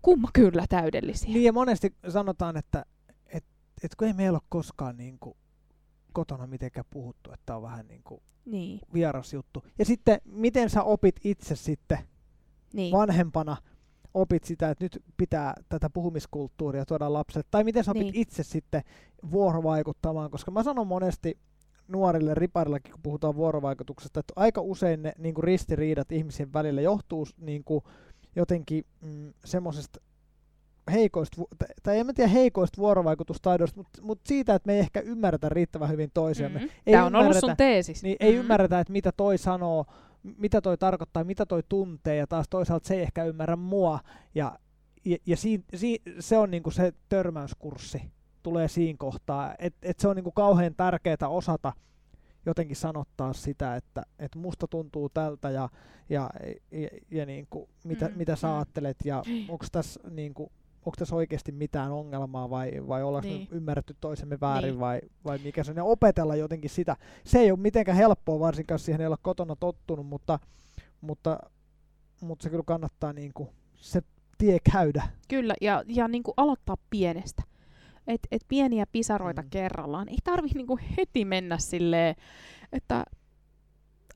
kumma 0.02 0.30
kyllä 0.34 0.66
täydellisiä. 0.70 1.34
Niin 1.34 1.44
ja 1.44 1.54
monesti 1.54 1.96
sanotaan, 2.10 2.58
että 2.58 2.86
et, 3.28 3.44
et 3.84 3.96
kun 3.96 4.08
ei 4.08 4.14
meillä 4.14 4.36
ole 4.36 4.46
koskaan 4.50 4.98
niin 4.98 5.18
kuin 5.20 5.38
kotona 6.14 6.48
mitenkään 6.48 6.86
puhuttu, 6.90 7.32
että 7.32 7.56
on 7.56 7.62
vähän 7.62 7.88
niin 7.88 8.02
kuin 8.04 8.22
Niin, 8.46 8.80
vieras 8.94 9.34
juttu. 9.34 9.64
Ja 9.80 9.86
sitten 9.86 10.22
miten 10.26 10.70
sä 10.70 10.84
opit 10.84 11.16
itse 11.24 11.56
sitten 11.56 11.98
niin. 12.74 12.92
vanhempana, 12.92 13.58
opit 14.14 14.44
sitä, 14.44 14.70
että 14.70 14.86
nyt 14.86 15.04
pitää 15.18 15.54
tätä 15.70 15.90
puhumiskulttuuria 15.90 16.86
tuoda 16.86 17.14
lapselle, 17.14 17.48
tai 17.52 17.64
miten 17.64 17.84
sä 17.84 17.92
opit 17.92 18.02
Niin. 18.02 18.16
itse 18.16 18.44
sitten 18.44 18.84
vuorovaikuttamaan, 19.32 20.32
koska 20.32 20.52
mä 20.52 20.64
sanon 20.64 20.88
monesti 20.88 21.38
nuorille 21.88 22.34
riparillakin, 22.34 22.92
kun 22.92 23.02
puhutaan 23.04 23.36
vuorovaikutuksesta, 23.36 24.20
että 24.20 24.34
aika 24.36 24.62
usein 24.62 25.04
ne 25.04 25.14
niin 25.18 25.36
kuin 25.36 25.44
ristiriidat 25.44 26.12
ihmisen 26.12 26.54
välillä 26.54 26.82
johtuu 26.82 27.28
niin 27.38 27.64
kuin 27.64 27.84
jotenkin 28.36 28.86
mm, 29.02 29.34
semmoisesta 29.46 30.00
heikoista, 30.92 31.42
tai- 31.84 32.00
en 32.00 32.06
mä 32.06 32.14
tiedä 32.14 32.30
heikoista 32.30 32.78
vuorovaikutustaidoista, 32.82 33.78
mutta 33.78 34.02
mut 34.02 34.20
siitä, 34.26 34.56
että 34.56 34.68
me 34.68 34.74
ei 34.74 34.80
ehkä 34.80 35.00
ymmärretä 35.00 35.50
riittävän 35.50 35.90
hyvin 35.90 36.12
toisiamme. 36.14 36.60
Mm. 36.60 36.70
Ei 36.88 36.94
Tämä 36.94 37.06
on 37.06 37.16
ollut 37.16 37.26
ymmärretä- 37.28 37.40
sun 37.40 37.58
teesis. 37.58 38.04
Niin 38.04 38.18
ei 38.20 38.34
Mm. 38.34 38.40
ymmärretä, 38.40 38.80
että 38.80 38.94
mitä 38.94 39.12
toi 39.18 39.38
sanoo, 39.38 39.86
mitä 40.38 40.62
toi 40.62 40.78
tarkoittaa, 40.78 41.24
mitä 41.24 41.46
toi 41.46 41.64
tuntee, 41.70 42.16
ja 42.16 42.28
taas 42.28 42.46
toisaalta 42.50 42.88
se 42.88 42.96
ei 42.96 43.02
ehkä 43.02 43.24
ymmärrä 43.24 43.56
mua. 43.56 44.00
Ja, 44.36 44.60
ja, 45.06 45.18
ja 45.26 45.38
siin, 45.38 45.64
si, 45.76 46.02
se 46.20 46.38
on 46.38 46.52
niinku 46.52 46.72
se 46.72 46.94
törmäyskurssi, 47.10 48.02
tulee 48.44 48.68
siinä 48.68 48.98
kohtaa. 49.00 49.56
Et, 49.60 49.76
et 49.82 50.00
se 50.00 50.08
on 50.08 50.16
niinku 50.16 50.32
kauhean 50.32 50.76
tärkeää 50.78 51.28
osata 51.30 51.74
jotenkin 52.46 52.76
sanottaa 52.76 53.34
sitä, 53.34 53.76
että 53.76 54.04
et 54.20 54.36
musta 54.36 54.68
tuntuu 54.68 55.10
tältä 55.10 55.50
ja, 55.50 55.70
ja, 56.10 56.30
ja, 56.72 56.90
ja 57.12 57.26
niinku, 57.26 57.70
mitä, 57.84 58.08
Mm, 58.08 58.18
mitä 58.18 58.36
sä 58.36 58.48
mm. 58.48 58.54
ajattelet 58.54 58.98
ja 59.06 59.24
onko 59.50 59.66
tässä 59.72 60.00
niinku, 60.10 60.52
onko 60.86 60.96
tässä 61.00 61.16
oikeasti 61.16 61.52
mitään 61.52 61.92
ongelmaa 61.92 62.50
vai, 62.50 62.72
vai 62.88 63.04
ollaanko 63.04 63.28
Niin. 63.30 63.38
niin. 63.40 63.48
ymmärretty 63.52 63.96
toisemme 64.02 64.38
väärin 64.42 64.70
Niin. 64.72 64.80
vai, 64.80 65.02
vai 65.26 65.38
mikä 65.38 65.64
se 65.64 65.72
on, 65.72 65.78
ja 65.78 65.84
opetella 65.84 66.36
jotenkin 66.36 66.70
sitä. 66.70 66.98
Se 67.26 67.40
ei 67.40 67.52
ole 67.52 67.60
mitenkään 67.60 67.98
helppoa, 67.98 68.40
varsinkaan 68.40 68.76
jos 68.76 68.86
siihen 68.86 69.02
ei 69.02 69.08
ole 69.08 69.18
kotona 69.22 69.56
tottunut, 69.56 70.06
mutta, 70.08 70.40
mutta, 71.02 71.40
mutta 72.22 72.44
se 72.44 72.50
kyllä 72.50 72.64
kannattaa 72.68 73.14
niinku 73.14 73.50
se 73.76 74.02
tie 74.38 74.58
käydä. 74.74 75.04
Kyllä, 75.28 75.56
ja, 75.62 75.84
ja 75.88 76.08
niin 76.08 76.24
kuin 76.24 76.34
aloittaa 76.38 76.78
pienestä. 76.90 77.44
Et, 78.08 78.22
et 78.32 78.42
pieniä 78.48 78.86
pisaroita 78.92 79.42
Mm. 79.42 79.50
kerrallaan. 79.50 80.10
Ei 80.10 80.18
tarvi 80.24 80.48
niin 80.56 80.68
kuin 80.68 80.80
heti 80.98 81.26
mennä 81.26 81.58
silleen, 81.58 82.16
että 82.74 83.04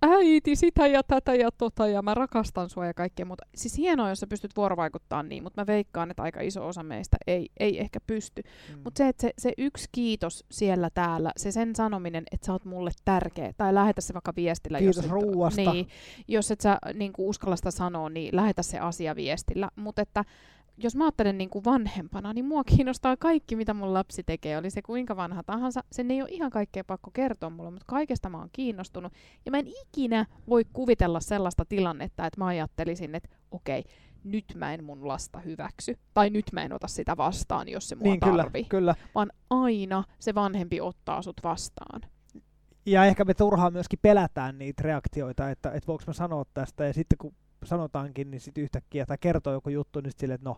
äiti 0.01 0.55
sitä 0.55 0.87
ja 0.87 1.03
tätä 1.03 1.35
ja 1.35 1.51
tota 1.51 1.87
ja 1.87 2.01
mä 2.01 2.13
rakastan 2.13 2.69
sua 2.69 2.85
ja 2.85 2.93
kaikkea 2.93 3.25
muuta. 3.25 3.45
Siis 3.55 3.77
hienoa, 3.77 4.09
jos 4.09 4.19
sä 4.19 4.27
pystyt 4.27 4.55
vuorovaikuttamaan 4.57 5.29
niin, 5.29 5.43
mutta 5.43 5.61
mä 5.61 5.67
veikkaan, 5.67 6.11
että 6.11 6.23
aika 6.23 6.41
iso 6.41 6.67
osa 6.67 6.83
meistä 6.83 7.17
ei, 7.27 7.49
ei 7.59 7.79
ehkä 7.79 7.99
pysty. 8.07 8.41
Mm. 8.69 8.81
Mutta 8.83 8.97
se, 8.97 9.07
että 9.07 9.21
se, 9.21 9.33
se 9.37 9.53
yksi 9.57 9.89
kiitos 9.91 10.45
siellä 10.51 10.89
täällä, 10.89 11.31
se 11.37 11.51
sen 11.51 11.75
sanominen, 11.75 12.23
että 12.31 12.45
sä 12.45 12.51
oot 12.51 12.65
mulle 12.65 12.91
tärkeä, 13.05 13.53
tai 13.57 13.73
lähetä 13.73 14.01
se 14.01 14.13
vaikka 14.13 14.33
viestillä. 14.35 14.79
Kiitos 14.79 14.95
jos 14.95 15.05
et, 15.05 15.11
ruuasta. 15.11 15.73
Niin, 15.73 15.87
jos 16.27 16.51
et 16.51 16.61
sä 16.61 16.77
niin 16.93 17.11
uskalla 17.17 17.55
sitä 17.55 17.71
sanoa, 17.71 18.09
niin 18.09 18.35
lähetä 18.35 18.63
se 18.63 18.79
asia 18.79 19.15
viestillä. 19.15 19.69
Mutta 19.75 20.01
että 20.01 20.23
jos 20.77 20.95
mä 20.95 21.03
ajattelen 21.03 21.37
niin 21.37 21.49
kuin 21.49 21.65
vanhempana, 21.65 22.33
niin 22.33 22.45
mua 22.45 22.63
kiinnostaa 22.63 23.17
kaikki, 23.17 23.55
mitä 23.55 23.73
mun 23.73 23.93
lapsi 23.93 24.23
tekee. 24.23 24.57
Oli 24.57 24.69
se 24.69 24.81
kuinka 24.81 25.15
vanha 25.15 25.43
tahansa. 25.43 25.83
Sen 25.91 26.11
ei 26.11 26.21
ole 26.21 26.29
ihan 26.31 26.51
kaikkea 26.51 26.83
pakko 26.83 27.11
kertoa 27.13 27.49
mulle, 27.49 27.71
mutta 27.71 27.85
kaikesta 27.87 28.29
mä 28.29 28.37
oon 28.37 28.49
kiinnostunut. 28.51 29.13
Ja 29.45 29.51
mä 29.51 29.57
en 29.57 29.67
ikinä 29.67 30.25
voi 30.49 30.65
kuvitella 30.73 31.19
sellaista 31.19 31.65
tilannetta, 31.65 32.25
että 32.25 32.41
mä 32.41 32.45
ajattelisin, 32.45 33.15
että 33.15 33.29
okei, 33.51 33.83
nyt 34.23 34.45
mä 34.55 34.73
en 34.73 34.83
mun 34.83 35.07
lasta 35.07 35.39
hyväksy. 35.39 35.97
Tai 36.13 36.29
nyt 36.29 36.45
mä 36.51 36.63
en 36.63 36.73
ota 36.73 36.87
sitä 36.87 37.17
vastaan, 37.17 37.69
jos 37.69 37.89
se 37.89 37.95
mua 37.95 38.03
niin 38.03 38.19
kyllä, 38.19 38.43
tarvii. 38.43 38.65
kyllä. 38.65 38.95
Vaan 39.15 39.31
aina 39.49 40.03
se 40.19 40.35
vanhempi 40.35 40.81
ottaa 40.81 41.21
sut 41.21 41.41
vastaan. 41.43 42.01
Ja 42.85 43.05
ehkä 43.05 43.25
me 43.25 43.33
turhaan 43.33 43.73
myöskin 43.73 43.99
pelätään 44.01 44.57
niitä 44.57 44.83
reaktioita, 44.83 45.49
että, 45.49 45.71
että 45.71 45.87
voiko 45.87 46.03
mä 46.07 46.13
sanoa 46.13 46.43
tästä, 46.53 46.85
ja 46.85 46.93
sitten 46.93 47.17
kun 47.17 47.33
sanotaankin, 47.63 48.31
niin 48.31 48.41
sitten 48.41 48.63
yhtäkkiä, 48.63 49.05
tai 49.05 49.17
kertoo 49.21 49.53
joku 49.53 49.69
juttu, 49.69 49.99
niin 49.99 50.11
sitten 50.11 50.21
silleen, 50.21 50.35
että 50.35 50.49
no, 50.49 50.57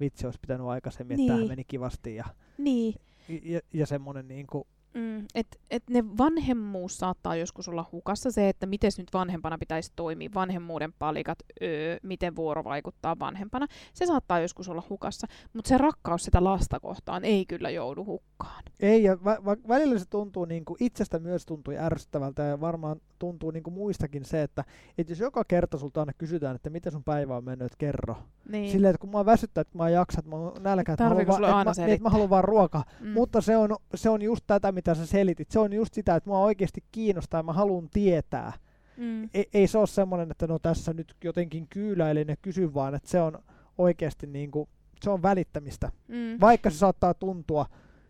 vitsi 0.00 0.26
olisi 0.26 0.40
pitänyt 0.40 0.66
aikaisemmin, 0.66 1.14
että 1.14 1.20
Niin. 1.20 1.28
tämähän 1.28 1.48
meni 1.48 1.64
kivasti, 1.64 2.14
ja, 2.14 2.24
Niin, 2.58 2.94
ja, 3.42 3.60
ja 3.72 3.86
semmoinen 3.86 4.28
niin 4.28 4.46
kuin, 4.46 4.64
Mm, 4.96 5.24
et, 5.34 5.46
et 5.70 5.82
ne 5.90 6.04
vanhemmuus 6.18 6.98
saattaa 6.98 7.36
joskus 7.36 7.68
olla 7.68 7.88
hukassa 7.92 8.30
se, 8.30 8.48
että 8.48 8.66
miten 8.66 8.90
nyt 8.98 9.12
vanhempana 9.12 9.58
pitäisi 9.58 9.92
toimia, 9.96 10.30
vanhemmuuden 10.34 10.92
palikat, 10.98 11.38
öö, 11.62 11.96
miten 12.02 12.36
vuoro 12.36 12.64
vaikuttaa 12.64 13.18
vanhempana. 13.18 13.66
Se 13.94 14.06
saattaa 14.06 14.40
joskus 14.40 14.68
olla 14.68 14.82
hukassa, 14.90 15.26
mutta 15.52 15.68
se 15.68 15.78
rakkaus 15.78 16.22
sitä 16.22 16.44
lasta 16.44 16.80
kohtaan 16.80 17.24
ei 17.24 17.46
kyllä 17.46 17.70
joudu 17.70 18.04
hukkaan. 18.04 18.35
Ei, 18.80 19.02
ja 19.02 19.24
va- 19.24 19.38
va- 19.44 19.56
välillä 19.68 19.98
se 19.98 20.04
tuntuu 20.10 20.44
niin 20.44 20.64
kuin 20.64 20.76
itsestä 20.80 21.18
myös 21.18 21.46
tuntuu 21.46 21.74
ärsyttävältä 21.78 22.42
ja 22.42 22.60
varmaan 22.60 23.00
tuntuu 23.18 23.50
niin 23.50 23.62
kuin 23.62 23.74
muistakin 23.74 24.24
se, 24.24 24.42
että, 24.42 24.64
että 24.98 25.12
jos 25.12 25.20
joka 25.20 25.44
kerta 25.44 25.78
sulta 25.78 26.00
aina 26.00 26.12
kysytään, 26.18 26.56
että 26.56 26.70
miten 26.70 26.92
sun 26.92 27.04
päivä 27.04 27.36
on 27.36 27.44
mennyt, 27.44 27.66
että 27.66 27.78
kerro. 27.78 28.16
Niin. 28.48 28.72
Silleen, 28.72 28.90
että 28.94 29.00
kun 29.00 29.10
mä 29.10 29.24
väsyttää, 29.26 29.60
että 29.60 29.78
mä 29.78 29.88
jaksan, 29.90 30.18
että 30.18 30.30
mä 30.30 30.36
oon 30.36 30.62
nälkä, 30.62 30.92
että 30.92 31.04
mä, 31.04 31.08
haluan 31.08 31.34
sulle 31.34 31.48
että, 31.48 31.64
mä, 31.64 31.72
niin, 31.76 31.94
että 31.94 32.02
mä 32.02 32.10
haluan 32.10 32.30
vaan 32.30 32.44
ruokaa. 32.44 32.84
mm. 33.00 33.08
Mutta 33.08 33.40
se 33.40 33.56
on, 33.56 33.76
se 33.94 34.10
on 34.10 34.22
just 34.22 34.44
tätä, 34.46 34.72
mitä 34.72 34.94
sä 34.94 35.06
selitit. 35.06 35.50
Se 35.50 35.58
on 35.58 35.72
just 35.72 35.94
sitä, 35.94 36.16
että 36.16 36.30
mua 36.30 36.38
oikeasti 36.38 36.84
kiinnostaa 36.92 37.38
ja 37.38 37.42
mä 37.42 37.52
haluan 37.52 37.88
tietää. 37.92 38.52
mm. 38.96 39.28
Ei, 39.34 39.48
ei 39.54 39.66
se 39.66 39.78
ole 39.78 39.86
semmoinen, 39.86 40.30
että 40.30 40.46
no 40.46 40.58
tässä 40.58 40.92
nyt 40.92 41.14
jotenkin 41.24 41.66
kyyläilen 41.68 42.28
ja 42.28 42.36
kysyn 42.42 42.74
vaan, 42.74 42.94
että 42.94 43.08
se 43.08 43.20
on 43.20 43.38
oikeasti 43.78 44.26
niin 44.26 44.50
kuin, 44.50 44.68
se 45.02 45.10
on 45.10 45.22
välittämistä. 45.22 45.92
Mm. 46.08 46.40
Vaikka 46.40 46.70
se 46.70 46.76
saattaa 46.78 47.14
tuntua 47.14 47.66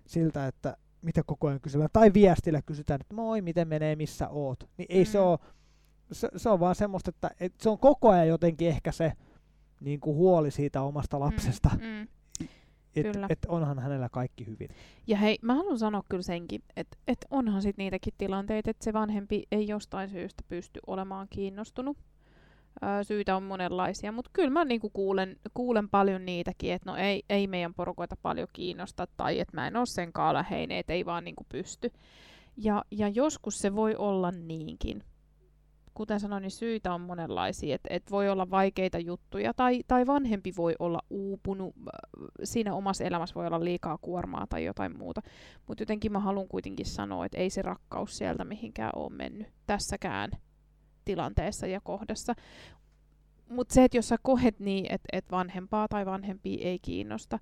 siltä, 0.07 0.47
että 0.47 0.77
mitä 1.03 1.23
koko 1.27 1.47
ajan 1.49 1.61
kysellään, 1.61 1.91
tai 1.93 2.13
viestillä 2.15 2.63
kysytään, 2.63 3.01
että 3.01 3.15
moi, 3.15 3.43
miten 3.43 3.69
menee, 3.69 3.97
missä 3.97 4.29
oot. 4.29 4.69
Niin 4.79 4.87
ei 4.89 5.05
se 5.05 5.19
Mm. 5.19 5.25
ole, 5.25 5.39
se, 6.13 6.29
se 6.37 6.49
on 6.49 6.61
vaan 6.61 6.75
semmoista, 6.75 7.09
että, 7.11 7.31
että 7.41 7.63
se 7.63 7.71
on 7.71 7.79
koko 7.79 8.09
ajan 8.11 8.29
jotenkin 8.29 8.69
ehkä 8.69 8.93
se 8.93 9.13
niin 9.81 10.01
kuin 10.01 10.17
huoli 10.17 10.51
siitä 10.51 10.83
omasta 10.83 11.21
lapsesta, 11.21 11.71
Mm. 11.75 11.81
Mm. 12.41 12.49
että 12.95 13.27
et 13.31 13.39
onhan 13.49 13.79
hänellä 13.79 14.09
kaikki 14.09 14.47
hyvin. 14.47 14.69
Ja 15.07 15.17
hei, 15.17 15.39
mä 15.43 15.55
haluan 15.55 15.79
sanoa 15.79 16.03
kyllä 16.09 16.23
senkin, 16.23 16.63
että 16.77 16.97
et 17.09 17.27
onhan 17.31 17.63
sit 17.63 17.77
niitäkin 17.77 18.13
tilanteita, 18.19 18.71
että 18.71 18.85
se 18.85 18.93
vanhempi 18.93 19.43
ei 19.53 19.69
jostain 19.69 20.09
syystä 20.09 20.43
pysty 20.49 20.81
olemaan 20.87 21.27
kiinnostunut. 21.31 21.97
Öö, 22.83 23.05
syitä 23.05 23.37
on 23.37 23.43
monenlaisia, 23.43 24.13
mutta 24.13 24.31
kyllä 24.35 24.51
mä 24.51 24.65
niinku 24.65 24.91
kuulen, 24.91 25.37
kuulen 25.55 25.89
paljon 25.89 26.27
niitäkin, 26.27 26.73
että 26.73 26.91
no 26.91 26.97
ei, 26.97 27.23
ei 27.31 27.47
meidän 27.47 27.75
porukoita 27.75 28.17
paljon 28.23 28.49
kiinnosta 28.53 29.07
tai 29.17 29.41
että 29.41 29.57
mä 29.57 29.67
en 29.67 29.77
ole 29.77 29.87
sen 29.87 30.13
läheinen, 30.33 30.79
että 30.79 30.93
ei 30.93 31.05
vaan 31.07 31.25
niinku 31.25 31.47
pysty. 31.49 31.91
Ja, 32.57 32.85
ja 32.91 33.09
joskus 33.09 33.59
se 33.59 33.75
voi 33.77 33.97
olla 33.97 34.31
niinkin. 34.31 35.03
kuten 35.95 36.21
sanoin, 36.21 36.43
niin 36.43 36.51
syitä 36.51 36.95
on 36.95 37.01
monenlaisia. 37.01 37.75
Että 37.75 37.89
et 37.93 38.11
voi 38.11 38.29
olla 38.29 38.51
vaikeita 38.51 38.99
juttuja 38.99 39.55
tai, 39.55 39.83
tai 39.87 40.07
vanhempi 40.07 40.53
voi 40.57 40.75
olla 40.79 41.01
uupunut, 41.11 41.75
siinä 42.45 42.75
omassa 42.75 43.05
elämässä 43.05 43.35
voi 43.35 43.47
olla 43.47 43.65
liikaa 43.65 43.99
kuormaa 43.99 44.47
tai 44.49 44.65
jotain 44.65 44.99
muuta. 44.99 45.21
Mutta 45.69 45.83
jotenkin 45.83 46.13
mä 46.13 46.19
haluan 46.21 46.49
kuitenkin 46.49 46.87
sanoa, 46.87 47.27
että 47.27 47.39
ei 47.39 47.51
se 47.51 47.63
rakkaus 47.63 48.19
sieltä 48.19 48.45
mihinkään 48.45 48.93
ole 48.97 49.13
mennyt 49.13 49.49
tässäkään 49.67 50.31
tilanteessa 51.07 51.67
ja 51.67 51.81
kohdassa. 51.81 52.35
Mutta 53.51 53.75
se, 53.75 53.85
että 53.85 53.97
jos 53.97 54.09
sä 54.09 54.17
kohet 54.23 54.61
niin, 54.61 54.87
että 54.93 55.09
et 55.13 55.31
vanhempaa 55.31 55.89
tai 55.89 56.07
vanhempia 56.07 56.65
ei 56.65 56.79
kiinnosta, 56.79 57.39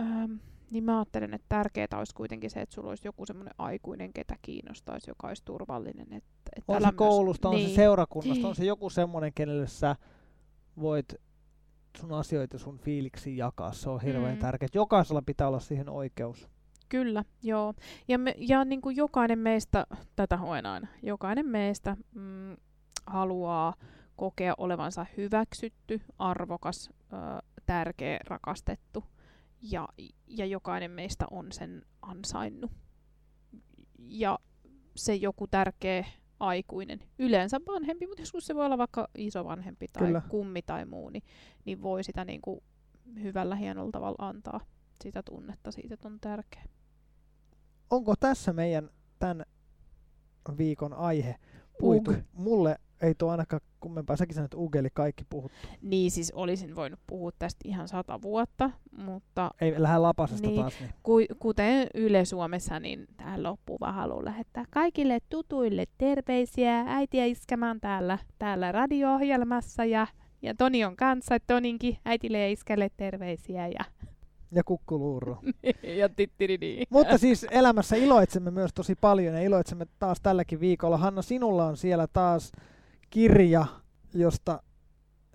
ähm, 0.00 0.32
niin 0.70 0.84
mä 0.84 0.98
ajattelen, 0.98 1.34
että 1.34 1.46
tärkeää 1.48 1.88
olisi 1.98 2.14
kuitenkin 2.14 2.50
se, 2.50 2.60
että 2.60 2.74
sulla 2.74 2.88
olisi 2.88 3.08
joku 3.08 3.26
semmoinen 3.26 3.54
aikuinen, 3.58 4.12
ketä 4.12 4.36
kiinnostaisi, 4.42 5.10
joka 5.10 5.28
olisi 5.28 5.44
turvallinen. 5.44 6.12
Että, 6.12 6.50
että 6.56 6.72
on 6.72 6.82
se 6.82 6.92
koulusta, 6.96 7.48
myös... 7.48 7.54
on 7.54 7.60
niin. 7.60 7.70
se 7.70 7.76
seurakunnasta, 7.76 8.48
on 8.48 8.54
se 8.54 8.64
joku 8.64 8.90
semmoinen, 8.90 9.32
kenelle 9.34 9.66
sä 9.66 9.96
voit 10.80 11.14
sun 11.98 12.12
asioita, 12.12 12.58
sun 12.58 12.78
fiiliksi 12.78 13.36
jakaa. 13.36 13.72
Se 13.72 13.90
on 13.90 14.00
hirveän 14.00 14.34
mm. 14.34 14.40
tärkeää. 14.40 14.68
Jokaisella 14.74 15.22
pitää 15.22 15.48
olla 15.48 15.60
siihen 15.60 15.88
oikeus. 15.88 16.48
Kyllä, 16.88 17.24
joo. 17.42 17.74
Ja, 18.08 18.18
me, 18.18 18.34
ja 18.38 18.64
niin 18.64 18.80
kuin 18.80 18.96
jokainen 18.96 19.38
meistä, 19.38 19.86
tätä 20.16 20.36
hoen 20.36 20.66
aina, 20.66 20.88
jokainen 21.02 21.46
meistä 21.46 21.96
mm, 22.14 22.56
haluaa 23.06 23.74
kokea 24.16 24.54
olevansa 24.58 25.06
hyväksytty, 25.16 26.00
arvokas, 26.18 26.90
ö, 27.12 27.16
tärkeä, 27.66 28.18
rakastettu– 28.28 29.04
ja, 29.62 29.88
ja 30.26 30.46
jokainen 30.46 30.90
meistä 30.90 31.26
on 31.30 31.52
sen 31.52 31.82
ansainnut. 32.02 32.70
Ja 33.98 34.38
se 34.96 35.14
joku 35.14 35.46
tärkeä 35.46 36.04
aikuinen, 36.40 37.00
yleensä 37.18 37.60
vanhempi, 37.66 38.06
mutta 38.06 38.22
joskus 38.22 38.46
se 38.46 38.54
voi 38.54 38.66
olla 38.66 38.78
vaikka 38.78 39.08
isovanhempi 39.18 39.86
tai 39.92 40.06
Kyllä. 40.06 40.22
kummi 40.28 40.62
tai 40.62 40.84
muu, 40.84 41.10
niin, 41.10 41.22
niin 41.64 41.82
voi 41.82 42.04
sitä 42.04 42.24
niin 42.24 42.40
kuin 42.40 42.60
hyvällä 43.22 43.56
hienolla 43.56 43.90
tavalla 43.90 44.28
antaa 44.28 44.60
sitä 45.02 45.22
tunnetta 45.22 45.72
siitä, 45.72 45.94
että 45.94 46.08
on 46.08 46.20
tärkeä. 46.20 46.64
Onko 47.90 48.14
tässä 48.20 48.52
meidän 48.52 48.90
tämän 49.18 49.44
viikon 50.58 50.92
aihe 50.92 51.36
puitu? 51.80 52.10
Ug. 52.10 52.16
Mulle 52.32 52.76
ei 53.02 53.14
tuo 53.14 53.30
ainakaan 53.30 53.60
kummempaa. 53.80 54.16
Säkin 54.16 54.34
sanoit, 54.34 54.46
että 54.46 54.56
Ugeli 54.56 54.88
kaikki 54.94 55.24
puhuttu. 55.30 55.58
Niin, 55.82 56.10
siis 56.10 56.32
olisin 56.34 56.76
voinut 56.76 57.00
puhua 57.06 57.30
tästä 57.38 57.60
ihan 57.64 57.88
sata 57.88 58.22
vuotta, 58.22 58.70
mutta... 58.96 59.50
Ei 59.60 59.82
lähde 59.82 59.98
lapasesta 59.98 60.46
niin, 60.46 60.60
taas. 60.60 60.80
Niin. 60.80 60.90
Ku, 61.02 61.18
kuten 61.38 61.86
Yle 61.94 62.24
Suomessa, 62.24 62.80
niin 62.80 63.06
tähän 63.16 63.42
loppuun 63.42 63.80
vaan 63.80 63.94
haluan 63.94 64.24
lähettää 64.24 64.64
kaikille 64.70 65.18
tutuille 65.28 65.84
terveisiä. 65.98 66.84
Äitiä 66.86 67.24
iskämään 67.24 67.80
täällä, 67.80 68.18
täällä 68.38 68.72
radio-ohjelmassa 68.72 69.84
ja, 69.84 70.06
ja 70.42 70.54
Toni 70.54 70.84
on 70.84 70.96
kanssa. 70.96 71.36
Toninkin 71.46 71.98
äitille 72.04 72.38
ja 72.38 72.50
iskälle 72.50 72.88
terveisiä 72.96 73.66
ja 73.66 73.84
ja 74.52 74.64
kukkuluuro. 74.64 75.38
ja 76.00 76.08
tittiridi. 76.08 76.82
Mutta 76.90 77.18
siis 77.18 77.46
elämässä 77.50 77.96
iloitsemme 77.96 78.50
myös 78.50 78.70
tosi 78.74 78.94
paljon 78.94 79.34
ja 79.34 79.40
iloitsemme 79.40 79.86
taas 79.98 80.20
tälläkin 80.20 80.60
viikolla. 80.60 80.96
Hanna, 80.96 81.22
sinulla 81.22 81.66
on 81.66 81.76
siellä 81.76 82.06
taas 82.06 82.52
kirja, 83.10 83.66
josta, 84.14 84.62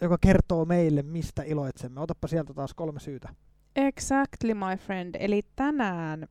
joka 0.01 0.17
kertoo 0.21 0.65
meille, 0.65 1.01
mistä 1.01 1.43
iloitsemme. 1.43 2.01
Otappa 2.01 2.27
sieltä 2.27 2.53
taas 2.53 2.73
kolme 2.73 2.99
syytä. 2.99 3.29
Exactly, 3.75 4.53
my 4.53 4.77
friend. 4.77 5.15
Eli 5.19 5.41
tänään 5.55 6.27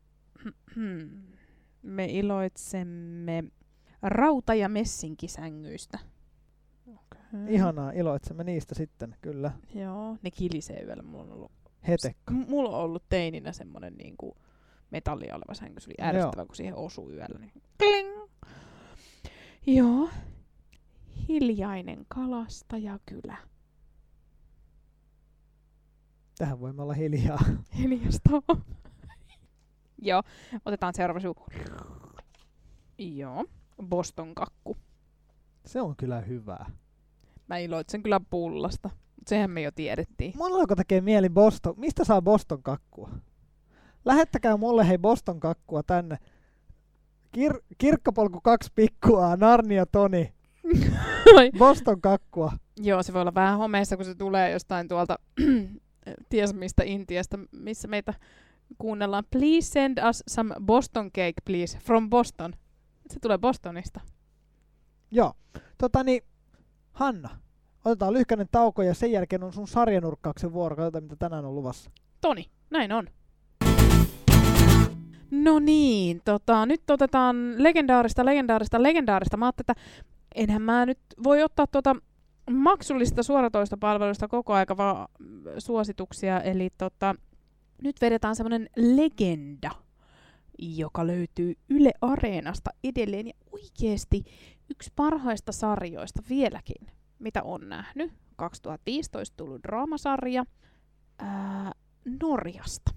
me 1.83 2.05
iloitsemme 2.05 3.45
rauta- 4.03 4.55
ja 4.55 4.69
messinkisängyistä. 4.69 5.99
Okay. 6.87 7.49
Ihanaa, 7.49 7.91
iloitsemme 7.91 8.45
niistä 8.45 8.75
sitten, 8.75 9.17
kyllä. 9.21 9.53
Joo, 9.75 10.17
ne 10.23 10.31
kilisee 10.31 10.83
yöllä. 10.83 11.03
Mulla 11.03 11.25
on 11.25 11.33
ollut, 11.33 11.53
Hetekka. 11.89 12.33
M- 12.33 12.49
mulla 12.49 12.69
on 12.77 12.85
ollut 12.85 13.05
teininä 13.09 13.53
semmonen 13.53 13.95
niinku 13.95 14.37
metallia 14.91 15.35
oleva 15.35 15.55
sänky. 15.55 15.81
Se 15.81 15.91
oli 15.91 16.09
ärsyttävä, 16.09 16.47
kun 16.47 16.57
siihen 16.57 16.77
osui 16.77 17.13
yöllä. 17.15 17.39
Niin 17.39 17.53
kling! 17.79 18.23
Joo, 19.67 20.09
hiljainen 21.29 22.05
kalastajakylä. 22.09 23.37
Tähän 26.39 26.61
voimme 26.61 26.83
olla 26.83 26.93
hiljaa. 26.93 27.39
Hiljasta 27.79 28.31
Joo, 30.03 30.23
otetaan 30.65 30.95
seuraava 30.95 31.21
suu. 31.21 31.37
Joo, 32.99 33.45
Boston 33.89 34.35
kakku. 34.35 34.77
Se 35.67 35.81
on 35.81 35.97
kyllä 35.97 36.21
hyvää. 36.21 36.71
Mä 37.49 37.59
iloitsen 37.59 38.03
kyllä 38.03 38.21
pullasta, 38.31 38.91
sehän 39.27 39.51
me 39.51 39.63
jo 39.63 39.71
tiedettiin. 39.75 40.33
Mulla 40.37 40.57
alkoi 40.57 40.77
tekee 40.77 41.01
mieli 41.01 41.29
Boston. 41.29 41.75
Mistä 41.77 42.05
saa 42.05 42.23
Boston 42.23 42.63
kakkua? 42.63 43.11
Lähettäkää 44.05 44.57
mulle 44.57 44.89
hei 44.89 44.99
Boston 44.99 45.41
kakkua 45.41 45.83
tänne. 45.83 46.19
Kir- 47.39 47.63
kirkkopolku 47.79 48.41
kaksi 48.41 48.71
pikkua, 48.75 49.37
Narnia 49.37 49.87
Toni. 49.87 50.33
Boston 51.59 52.01
kakkua. 52.01 52.53
Joo, 52.77 53.03
se 53.03 53.13
voi 53.13 53.21
olla 53.21 53.35
vähän 53.35 53.59
homeessa, 53.59 53.97
kun 53.97 54.05
se 54.05 54.15
tulee 54.15 54.51
jostain 54.51 54.89
tuolta, 54.89 55.19
ties 56.29 56.55
mistä 56.55 56.83
Intiasta, 56.83 57.39
missä 57.53 57.89
meitä 57.89 58.15
kuunnellaan. 58.79 59.25
Please 59.31 59.67
send 59.71 59.99
us 60.09 60.23
some 60.31 60.55
Boston 60.65 61.05
cake, 61.05 61.35
please, 61.45 61.79
from 61.79 62.11
Boston. 62.11 62.53
Se 63.11 63.21
tulee 63.21 63.39
Bostonista. 63.39 64.01
Joo. 65.11 65.33
Tota 65.79 66.05
niin, 66.05 66.23
Hanna, 66.93 67.42
otetaan 67.85 68.13
lyhkäinen 68.13 68.49
tauko 68.53 68.83
ja 68.83 68.95
sen 68.95 69.13
jälkeen 69.13 69.43
on 69.43 69.53
sun 69.53 69.69
sarjanurkkauksen 69.69 70.53
vuoro. 70.53 70.77
Katsotaan, 70.77 71.05
mitä 71.05 71.17
tänään 71.17 71.45
on 71.45 71.55
luvassa. 71.55 71.91
Toni, 72.21 72.45
näin 72.71 72.93
on. 72.93 73.07
No 75.31 75.59
niin, 75.59 76.21
tota, 76.25 76.67
nyt 76.67 76.91
otetaan 76.91 77.63
legendaarista, 77.63 78.25
legendaarista, 78.25 78.83
legendaarista. 78.83 79.37
Mä 79.37 79.53
että 79.59 79.75
enhän 80.35 80.63
mä 80.63 80.87
nyt 80.87 80.99
voi 81.25 81.43
ottaa 81.43 81.67
tuota 81.67 81.97
maksullista 82.51 83.23
suoratoista 83.23 83.77
palveluista 83.77 84.29
koko 84.29 84.53
aika 84.53 84.77
vaan 84.77 85.09
suosituksia, 85.59 86.41
eli 86.41 86.71
tota, 86.79 87.15
nyt 87.83 87.97
vedetään 88.01 88.37
semmoinen 88.37 88.69
legenda, 88.77 89.71
joka 90.59 91.07
löytyy 91.07 91.55
Yle 91.69 91.93
Areenasta 92.01 92.71
edelleen 92.85 93.27
ja 93.27 93.33
oikeasti 93.53 94.23
yksi 94.71 94.93
parhaista 94.97 95.53
sarjoista 95.53 96.23
vieläkin, 96.29 96.87
mitä 97.23 97.43
on 97.43 97.69
nähnyt. 97.69 98.13
2015 98.37 99.37
tullut 99.37 99.63
draamasarja 99.63 100.45
ää, 101.19 101.73
Norjasta. 102.23 102.91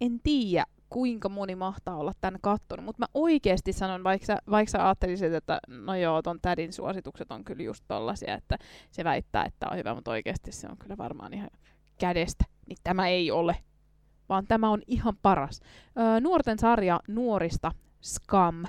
En 0.00 0.20
tiedä, 0.20 0.64
kuinka 0.88 1.28
moni 1.28 1.54
mahtaa 1.54 1.96
olla 1.96 2.12
tämän 2.20 2.40
kattonut, 2.42 2.84
mutta 2.84 3.02
mä 3.02 3.06
oikeasti 3.14 3.72
sanon, 3.72 4.04
vaikka 4.04 4.26
sä, 4.26 4.38
vaikka 4.50 4.70
sä 4.70 4.86
ajattelisit, 4.86 5.32
että 5.32 5.60
no 5.68 5.94
joo, 5.94 6.22
ton 6.22 6.38
tädin 6.42 6.72
suositukset 6.72 7.32
on 7.32 7.44
kyllä 7.44 7.62
just 7.62 7.84
tollasia, 7.88 8.34
että 8.34 8.58
se 8.90 9.04
väittää, 9.04 9.44
että 9.44 9.66
on 9.70 9.78
hyvä, 9.78 9.94
mutta 9.94 10.10
oikeasti 10.10 10.52
se 10.52 10.68
on 10.70 10.78
kyllä 10.78 10.98
varmaan 10.98 11.34
ihan 11.34 11.50
kädestä, 11.98 12.44
niin 12.66 12.78
tämä 12.84 13.08
ei 13.08 13.30
ole, 13.30 13.56
vaan 14.28 14.46
tämä 14.46 14.70
on 14.70 14.82
ihan 14.86 15.16
paras. 15.22 15.60
Öö, 15.98 16.20
nuorten 16.20 16.58
sarja 16.58 17.00
nuorista 17.08 17.72
Scam. 18.02 18.64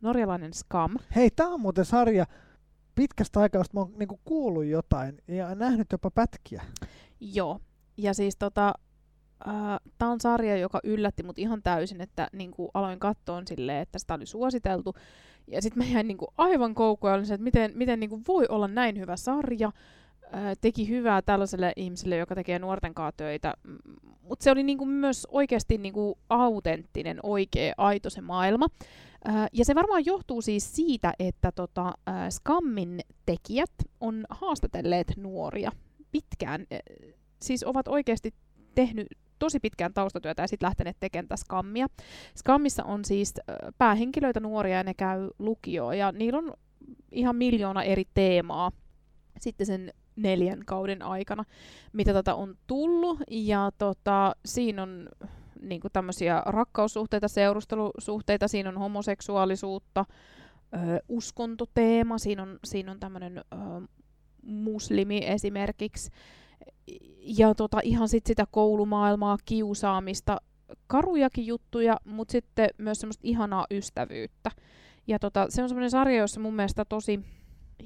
Norjalainen 0.00 0.52
Scam. 0.52 0.96
Hei, 1.16 1.30
tää 1.30 1.48
on 1.48 1.60
muuten 1.60 1.84
sarja 1.84 2.26
pitkästä 3.00 3.40
aikaa, 3.40 3.62
mä 3.72 3.80
oon 3.80 3.92
niinku 3.98 4.20
kuullut 4.24 4.64
jotain 4.64 5.18
ja 5.28 5.54
nähnyt 5.54 5.86
jopa 5.92 6.10
pätkiä. 6.10 6.62
Joo, 7.20 7.60
ja 7.96 8.14
siis 8.14 8.36
tota, 8.36 8.74
äh, 9.48 9.54
tämä 9.98 10.10
on 10.10 10.20
sarja, 10.20 10.56
joka 10.56 10.80
yllätti 10.84 11.22
mut 11.22 11.38
ihan 11.38 11.62
täysin, 11.62 12.00
että 12.00 12.28
niinku, 12.32 12.70
aloin 12.74 12.98
katsoa 12.98 13.42
silleen, 13.46 13.82
että 13.82 13.98
sitä 13.98 14.14
oli 14.14 14.26
suositeltu. 14.26 14.94
Ja 15.46 15.62
sitten 15.62 15.86
mä 15.86 15.92
jäin 15.92 16.08
niinku, 16.08 16.28
aivan 16.38 16.74
koukkuun 16.74 17.20
että 17.22 17.36
miten, 17.38 17.72
miten 17.74 18.00
niinku, 18.00 18.20
voi 18.28 18.46
olla 18.48 18.68
näin 18.68 18.98
hyvä 18.98 19.16
sarja. 19.16 19.72
Teki 20.60 20.88
hyvää 20.88 21.22
tällaiselle 21.22 21.72
ihmiselle, 21.76 22.16
joka 22.16 22.34
tekee 22.34 22.58
nuorten 22.58 22.94
kanssa 22.94 23.16
töitä. 23.16 23.54
Mutta 24.22 24.42
se 24.42 24.50
oli 24.50 24.62
niinku, 24.62 24.86
myös 24.86 25.26
oikeasti 25.30 25.78
niinku, 25.78 26.18
autenttinen, 26.28 27.20
oikea, 27.22 27.74
aito 27.76 28.10
se 28.10 28.20
maailma. 28.20 28.66
Ja 29.52 29.64
se 29.64 29.74
varmaan 29.74 30.04
johtuu 30.06 30.42
siis 30.42 30.76
siitä, 30.76 31.12
että 31.18 31.52
tota, 31.52 31.92
Skammin 32.30 33.00
tekijät 33.26 33.72
on 34.00 34.24
haastatelleet 34.30 35.12
nuoria 35.16 35.72
pitkään. 36.12 36.66
Siis 37.42 37.64
ovat 37.64 37.88
oikeasti 37.88 38.34
tehnyt 38.74 39.06
tosi 39.38 39.60
pitkään 39.60 39.94
taustatyötä 39.94 40.42
ja 40.42 40.48
sitten 40.48 40.66
lähteneet 40.66 40.96
tekemään 41.00 41.38
skammia. 41.38 41.86
Skammissa 42.36 42.84
on 42.84 43.04
siis 43.04 43.34
päähenkilöitä 43.78 44.40
nuoria 44.40 44.76
ja 44.76 44.84
ne 44.84 44.94
käy 44.94 45.30
lukioon 45.38 45.98
ja 45.98 46.12
niillä 46.12 46.38
on 46.38 46.52
ihan 47.12 47.36
miljoona 47.36 47.82
eri 47.82 48.04
teemaa 48.14 48.72
sitten 49.40 49.66
sen 49.66 49.92
neljän 50.16 50.60
kauden 50.66 51.02
aikana, 51.02 51.44
mitä 51.92 52.12
tätä 52.12 52.34
on 52.34 52.54
tullut. 52.66 53.18
Ja 53.30 53.70
tota, 53.78 54.36
siinä 54.44 54.82
on 54.82 55.08
niinku 55.62 55.88
tämmöisiä 55.92 56.42
rakkaussuhteita, 56.46 57.28
seurustelusuhteita, 57.28 58.48
siinä 58.48 58.68
on 58.68 58.78
homoseksuaalisuutta, 58.78 60.04
ö, 60.74 60.78
uskontoteema, 61.08 62.18
siinä 62.18 62.42
on, 62.42 62.58
siinä 62.64 62.92
on 62.92 63.00
tämmöinen 63.00 63.38
ö, 63.38 63.42
muslimi 64.42 65.20
esimerkiksi, 65.26 66.10
ja 67.20 67.54
tota, 67.54 67.78
ihan 67.82 68.08
sit 68.08 68.26
sitä 68.26 68.44
koulumaailmaa, 68.50 69.38
kiusaamista, 69.44 70.40
karujakin 70.86 71.46
juttuja, 71.46 71.96
mutta 72.04 72.32
sitten 72.32 72.68
myös 72.78 73.00
semmoista 73.00 73.20
ihanaa 73.24 73.66
ystävyyttä. 73.70 74.50
Ja 75.06 75.18
tota, 75.18 75.46
se 75.48 75.62
on 75.62 75.68
semmoinen 75.68 75.90
sarja, 75.90 76.18
jossa 76.18 76.40
mun 76.40 76.54
mielestä 76.54 76.84
tosi 76.84 77.20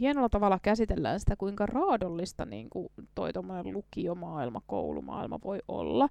hienolla 0.00 0.28
tavalla 0.28 0.58
käsitellään 0.62 1.20
sitä, 1.20 1.36
kuinka 1.36 1.66
raadollista 1.66 2.44
niin 2.44 2.70
kuin 2.70 2.88
toi 3.14 3.30
lukiomaailma, 3.72 4.60
koulumaailma 4.66 5.38
voi 5.44 5.58
olla. 5.68 6.08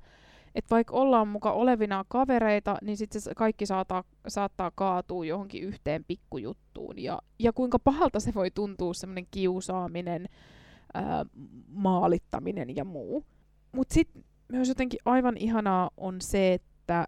Että 0.55 0.75
vaikka 0.75 0.93
ollaan 0.93 1.27
muka 1.27 1.51
olevina 1.51 2.05
kavereita, 2.07 2.77
niin 2.81 2.97
sitten 2.97 3.21
se 3.21 3.35
kaikki 3.35 3.65
saattaa, 3.65 4.03
saattaa 4.27 4.71
kaatua 4.75 5.25
johonkin 5.25 5.63
yhteen 5.63 6.05
pikkujuttuun. 6.07 6.99
Ja, 6.99 7.21
ja 7.39 7.53
kuinka 7.53 7.79
pahalta 7.79 8.19
se 8.19 8.33
voi 8.33 8.51
tuntua 8.51 8.93
semmoinen 8.93 9.27
kiusaaminen, 9.31 10.29
ää, 10.93 11.25
maalittaminen 11.67 12.75
ja 12.75 12.85
muu. 12.85 13.25
Mutta 13.71 13.93
sitten 13.93 14.23
myös 14.51 14.67
jotenkin 14.67 14.99
aivan 15.05 15.37
ihanaa 15.37 15.89
on 15.97 16.21
se, 16.21 16.53
että 16.53 17.07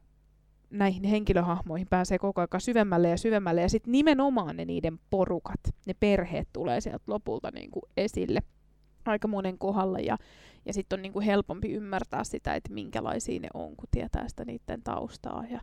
näihin 0.70 1.04
henkilöhahmoihin 1.04 1.88
pääsee 1.90 2.20
koko 2.20 2.42
ajan 2.42 2.62
syvemmälle 2.62 3.10
ja 3.10 3.18
syvemmälle, 3.18 3.62
ja 3.62 3.70
sitten 3.70 3.92
nimenomaan 3.92 4.58
ne 4.58 4.66
niiden 4.66 5.00
porukat, 5.10 5.60
ne 5.86 5.94
perheet 6.00 6.48
tulee 6.54 6.82
sieltä 6.82 7.04
lopulta 7.08 7.52
niinku 7.52 7.82
esille 7.98 8.40
aika 9.06 9.28
monen 9.28 9.58
kohdalla, 9.58 10.00
ja, 10.00 10.18
ja 10.65 10.74
sitten 10.74 10.98
on 10.98 11.02
niinku 11.02 11.22
helpompi 11.22 11.72
ymmärtää 11.72 12.24
sitä, 12.24 12.56
että 12.56 12.74
minkälaisia 12.74 13.39
ne 13.39 13.48
on, 13.54 13.76
kun 13.76 13.88
tietää 13.91 14.28
sitä 14.28 14.46
niiden 14.46 14.84
taustaa. 14.84 15.44
Ja, 15.50 15.62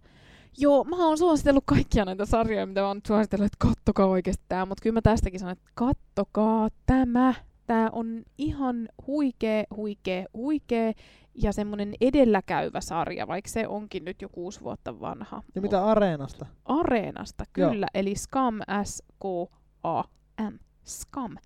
joo, 0.59 0.85
mä 0.85 1.07
oon 1.07 1.18
suositellut 1.18 1.64
kaikkia 1.66 2.05
näitä 2.05 2.26
sarjoja, 2.26 2.66
mitä 2.66 2.81
mä 2.81 2.88
oon 2.88 3.00
suositellut, 3.07 3.46
että 3.46 3.68
kattokaa 3.68 4.07
oikeasti 4.07 4.44
tämä, 4.48 4.66
mutta 4.66 4.83
kyllä 4.83 4.94
mä 4.94 5.02
tästäkin 5.02 5.40
sanon, 5.40 5.52
että 5.52 5.70
kattokaa 5.74 6.68
tämä, 6.87 7.35
tämä 7.66 7.90
on 7.92 8.22
ihan 8.38 8.88
huikee, 9.07 9.64
huikee, 9.76 10.26
huikee 10.35 10.92
ja 11.35 11.52
semmoinen 11.52 11.94
edelläkäyvä 12.00 12.81
sarja, 12.81 13.28
vaikka 13.28 13.50
se 13.50 13.68
onkin 13.68 14.05
nyt 14.05 14.22
jo 14.22 14.28
kuusi 14.28 14.61
vuotta 14.61 15.00
vanha. 15.00 15.42
Ja 15.55 15.61
mitä 15.61 15.85
Areenasta? 15.85 16.46
Areenasta, 16.64 17.44
kyllä. 17.52 17.87
Joo. 17.94 18.00
Eli 18.00 18.14
Scam, 18.14 18.61
S-K-A-M, 18.85 20.59
Scam. 20.87 21.37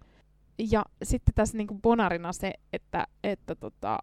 Ja 0.58 0.84
sitten 1.02 1.34
tässä 1.34 1.56
niinku 1.56 1.74
bonarina 1.74 2.32
se, 2.32 2.52
että, 2.72 3.06
että 3.24 3.54
tota, 3.54 3.98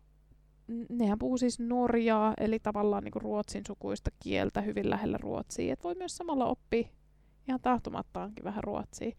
nehän 0.90 1.20
puhuu 1.20 1.38
siis 1.38 1.60
norjaa, 1.60 2.34
eli 2.40 2.60
tavallaan 2.60 3.04
niinku 3.04 3.20
ruotsin 3.20 3.64
sukuista 3.68 4.12
kieltä 4.20 4.62
hyvin 4.62 4.90
lähellä 4.90 5.18
ruotsia. 5.18 5.74
Et 5.74 5.84
voi 5.84 5.96
myös 5.96 6.18
samalla 6.18 6.46
oppia 6.46 6.88
ihan 7.48 7.60
tahtomattaankin 7.62 8.44
vähän 8.44 8.64
ruotsia 8.64 9.12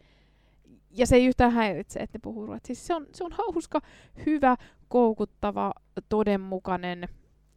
ja 0.96 1.06
se 1.06 1.16
ei 1.16 1.26
yhtään 1.26 1.52
häiritse, 1.52 2.00
että 2.00 2.18
ne 2.18 2.20
puhuu 2.22 2.46
ruotsia. 2.46 2.74
Siis 2.74 2.86
se 2.86 2.94
on, 2.94 3.06
se 3.14 3.24
on 3.24 3.32
hauska, 3.32 3.80
hyvä, 4.26 4.56
koukuttava, 4.88 5.72
todenmukainen, 6.08 7.08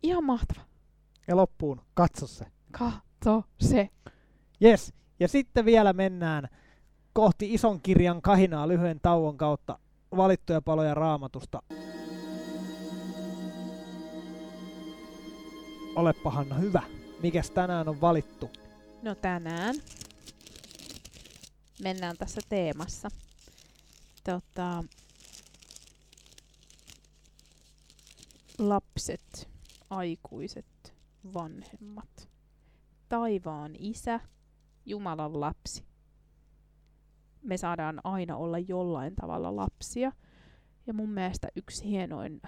ihan 0.04 0.24
mahtava. 0.24 0.62
Ja 1.28 1.36
loppuun, 1.36 1.82
katso 1.94 2.28
se. 2.28 2.46
Katso 2.72 3.44
se. 3.60 3.90
Yes. 4.64 4.94
Ja 5.20 5.28
sitten 5.28 5.66
vielä 5.66 5.94
mennään 5.94 6.48
kohti 7.18 7.54
ison 7.54 7.82
kirjan 7.82 8.22
kahinaa 8.22 8.68
lyhyen 8.68 9.00
tauon 9.00 9.38
kautta 9.38 9.80
valittuja 10.18 10.62
paloja 10.62 10.94
raamatusta. 10.94 11.64
Olepa 15.96 16.32
Hanna 16.32 16.56
hyvä. 16.56 16.82
Mikäs 17.22 17.52
tänään 17.52 17.90
on 17.90 18.02
valittu? 18.02 18.50
No 19.02 19.16
tänään 19.16 19.76
mennään 21.84 22.18
tässä 22.18 22.42
teemassa 22.50 23.10
tota, 24.24 24.84
lapset, 28.58 29.50
aikuiset, 29.90 30.94
vanhemmat, 31.34 32.30
taivaan 33.10 33.76
isä, 33.80 34.20
Jumalan 34.86 35.40
lapsi. 35.40 35.97
Me 37.48 37.58
saadaan 37.58 38.02
aina 38.04 38.38
olla 38.38 38.60
jollain 38.60 39.16
tavalla 39.16 39.56
lapsia. 39.56 40.12
Ja 40.88 40.94
mun 40.94 41.10
mielestä 41.10 41.48
yksi 41.56 41.86
hienoin 41.86 42.42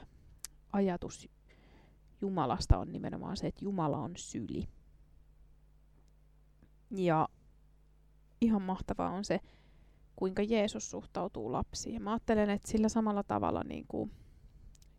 ajatus 0.74 1.30
Jumalasta 2.22 2.78
on 2.78 2.92
nimenomaan 2.92 3.38
se, 3.38 3.48
että 3.48 3.66
Jumala 3.66 3.98
on 3.98 4.12
syli. 4.16 4.68
Ja 6.92 7.30
ihan 8.42 8.62
mahtavaa 8.62 9.10
on 9.10 9.26
se, 9.26 9.40
kuinka 10.16 10.44
Jeesus 10.44 10.92
suhtautuu 10.92 11.52
lapsiin. 11.52 11.94
Ja 11.94 12.00
mä 12.00 12.12
ajattelen, 12.12 12.50
että 12.50 12.72
sillä 12.72 12.90
samalla 12.90 13.24
tavalla 13.24 13.64
niin 13.64 13.86
kuin 13.88 14.12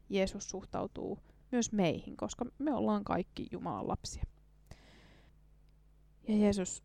Jeesus 0.08 0.50
suhtautuu 0.50 1.18
myös 1.52 1.72
meihin, 1.72 2.16
koska 2.16 2.46
me 2.58 2.74
ollaan 2.74 3.04
kaikki 3.04 3.46
Jumalan 3.50 3.88
lapsia. 3.88 4.24
Ja 6.28 6.36
Jeesus 6.36 6.84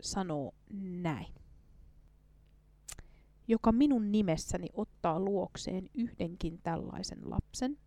sanoo 0.00 0.54
näin. 0.80 1.43
Joka 3.48 3.72
minun 3.72 4.12
nimessäni 4.12 4.68
ottaa 4.72 5.20
luokseen 5.20 5.90
yhdenkin 5.94 6.60
tällaisen 6.62 7.30
lapsen, 7.30 7.78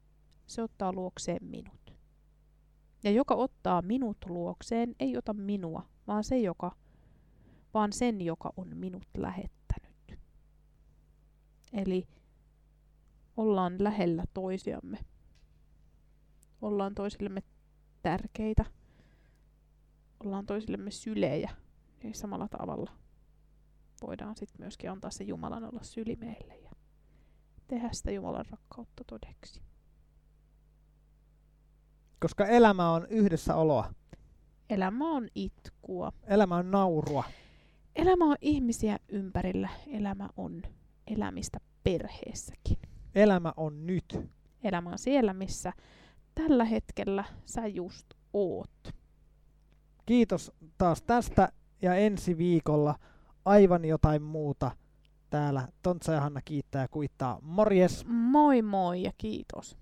se 0.48 0.64
ottaa 0.64 0.94
luokseen 0.94 1.46
minut. 1.46 1.94
Ja 3.04 3.12
joka 3.12 3.36
ottaa 3.36 3.82
minut 3.82 4.18
luokseen, 4.26 4.96
ei 5.00 5.18
ota 5.18 5.34
minua, 5.34 5.86
vaan 6.08 6.24
se, 6.24 6.40
joka, 6.40 6.76
vaan 7.74 7.94
sen, 7.94 8.22
joka 8.22 8.54
on 8.58 8.78
minut 8.78 9.08
lähettänyt. 9.18 10.20
Eli 11.74 12.08
ollaan 13.38 13.76
lähellä 13.80 14.24
toisiamme. 14.34 14.98
Ollaan 16.62 16.96
toisillemme 16.96 17.44
tärkeitä. 18.02 18.66
Ollaan 20.24 20.46
toisillemme 20.46 20.92
sylejä. 20.92 21.52
Niin 22.04 22.16
samalla 22.16 22.48
tavalla 22.48 22.92
voidaan 24.02 24.36
sitten 24.36 24.62
myöskin 24.62 24.92
antaa 24.92 25.12
se 25.12 25.24
Jumalan 25.24 25.64
olla 25.64 25.84
syli 25.84 26.16
meille 26.16 26.58
ja 26.58 26.72
tehdä 27.68 27.90
sitä 27.92 28.12
Jumalan 28.12 28.46
rakkautta 28.52 29.04
todeksi. 29.04 29.62
Koska 32.20 32.46
elämä 32.46 32.92
on 32.92 33.08
yhdessä 33.10 33.56
oloa. 33.56 33.94
Elämä 34.70 35.12
on 35.12 35.28
itkua. 35.36 36.12
Elämä 36.24 36.56
on 36.56 36.72
naurua. 36.72 37.24
Elämä 37.96 38.26
on 38.26 38.36
ihmisiä 38.42 39.00
ympärillä. 39.10 39.70
Elämä 39.88 40.30
on 40.38 40.62
elämistä 41.08 41.60
perheessäkin. 41.84 42.78
Elämä 43.16 43.54
on 43.58 43.88
nyt. 43.88 44.20
Elämä 44.64 44.90
on 44.90 45.00
siellä, 45.00 45.34
missä 45.34 45.74
tällä 46.36 46.66
hetkellä 46.66 47.24
sä 47.46 47.68
just 47.68 48.14
oot. 48.34 48.94
Kiitos 50.06 50.52
taas 50.78 51.02
tästä 51.02 51.52
ja 51.82 51.96
ensi 51.96 52.38
viikolla 52.38 52.96
aivan 53.48 53.86
jotain 53.86 54.22
muuta. 54.22 54.72
Täällä 55.30 55.68
Tontsa 55.82 56.14
ja 56.14 56.22
Hanna 56.22 56.42
kiittää 56.46 56.82
ja 56.82 56.88
kuittaa. 56.88 57.40
Morjes! 57.42 58.06
Moi 58.08 58.62
moi 58.62 59.04
ja 59.04 59.12
kiitos! 59.18 59.78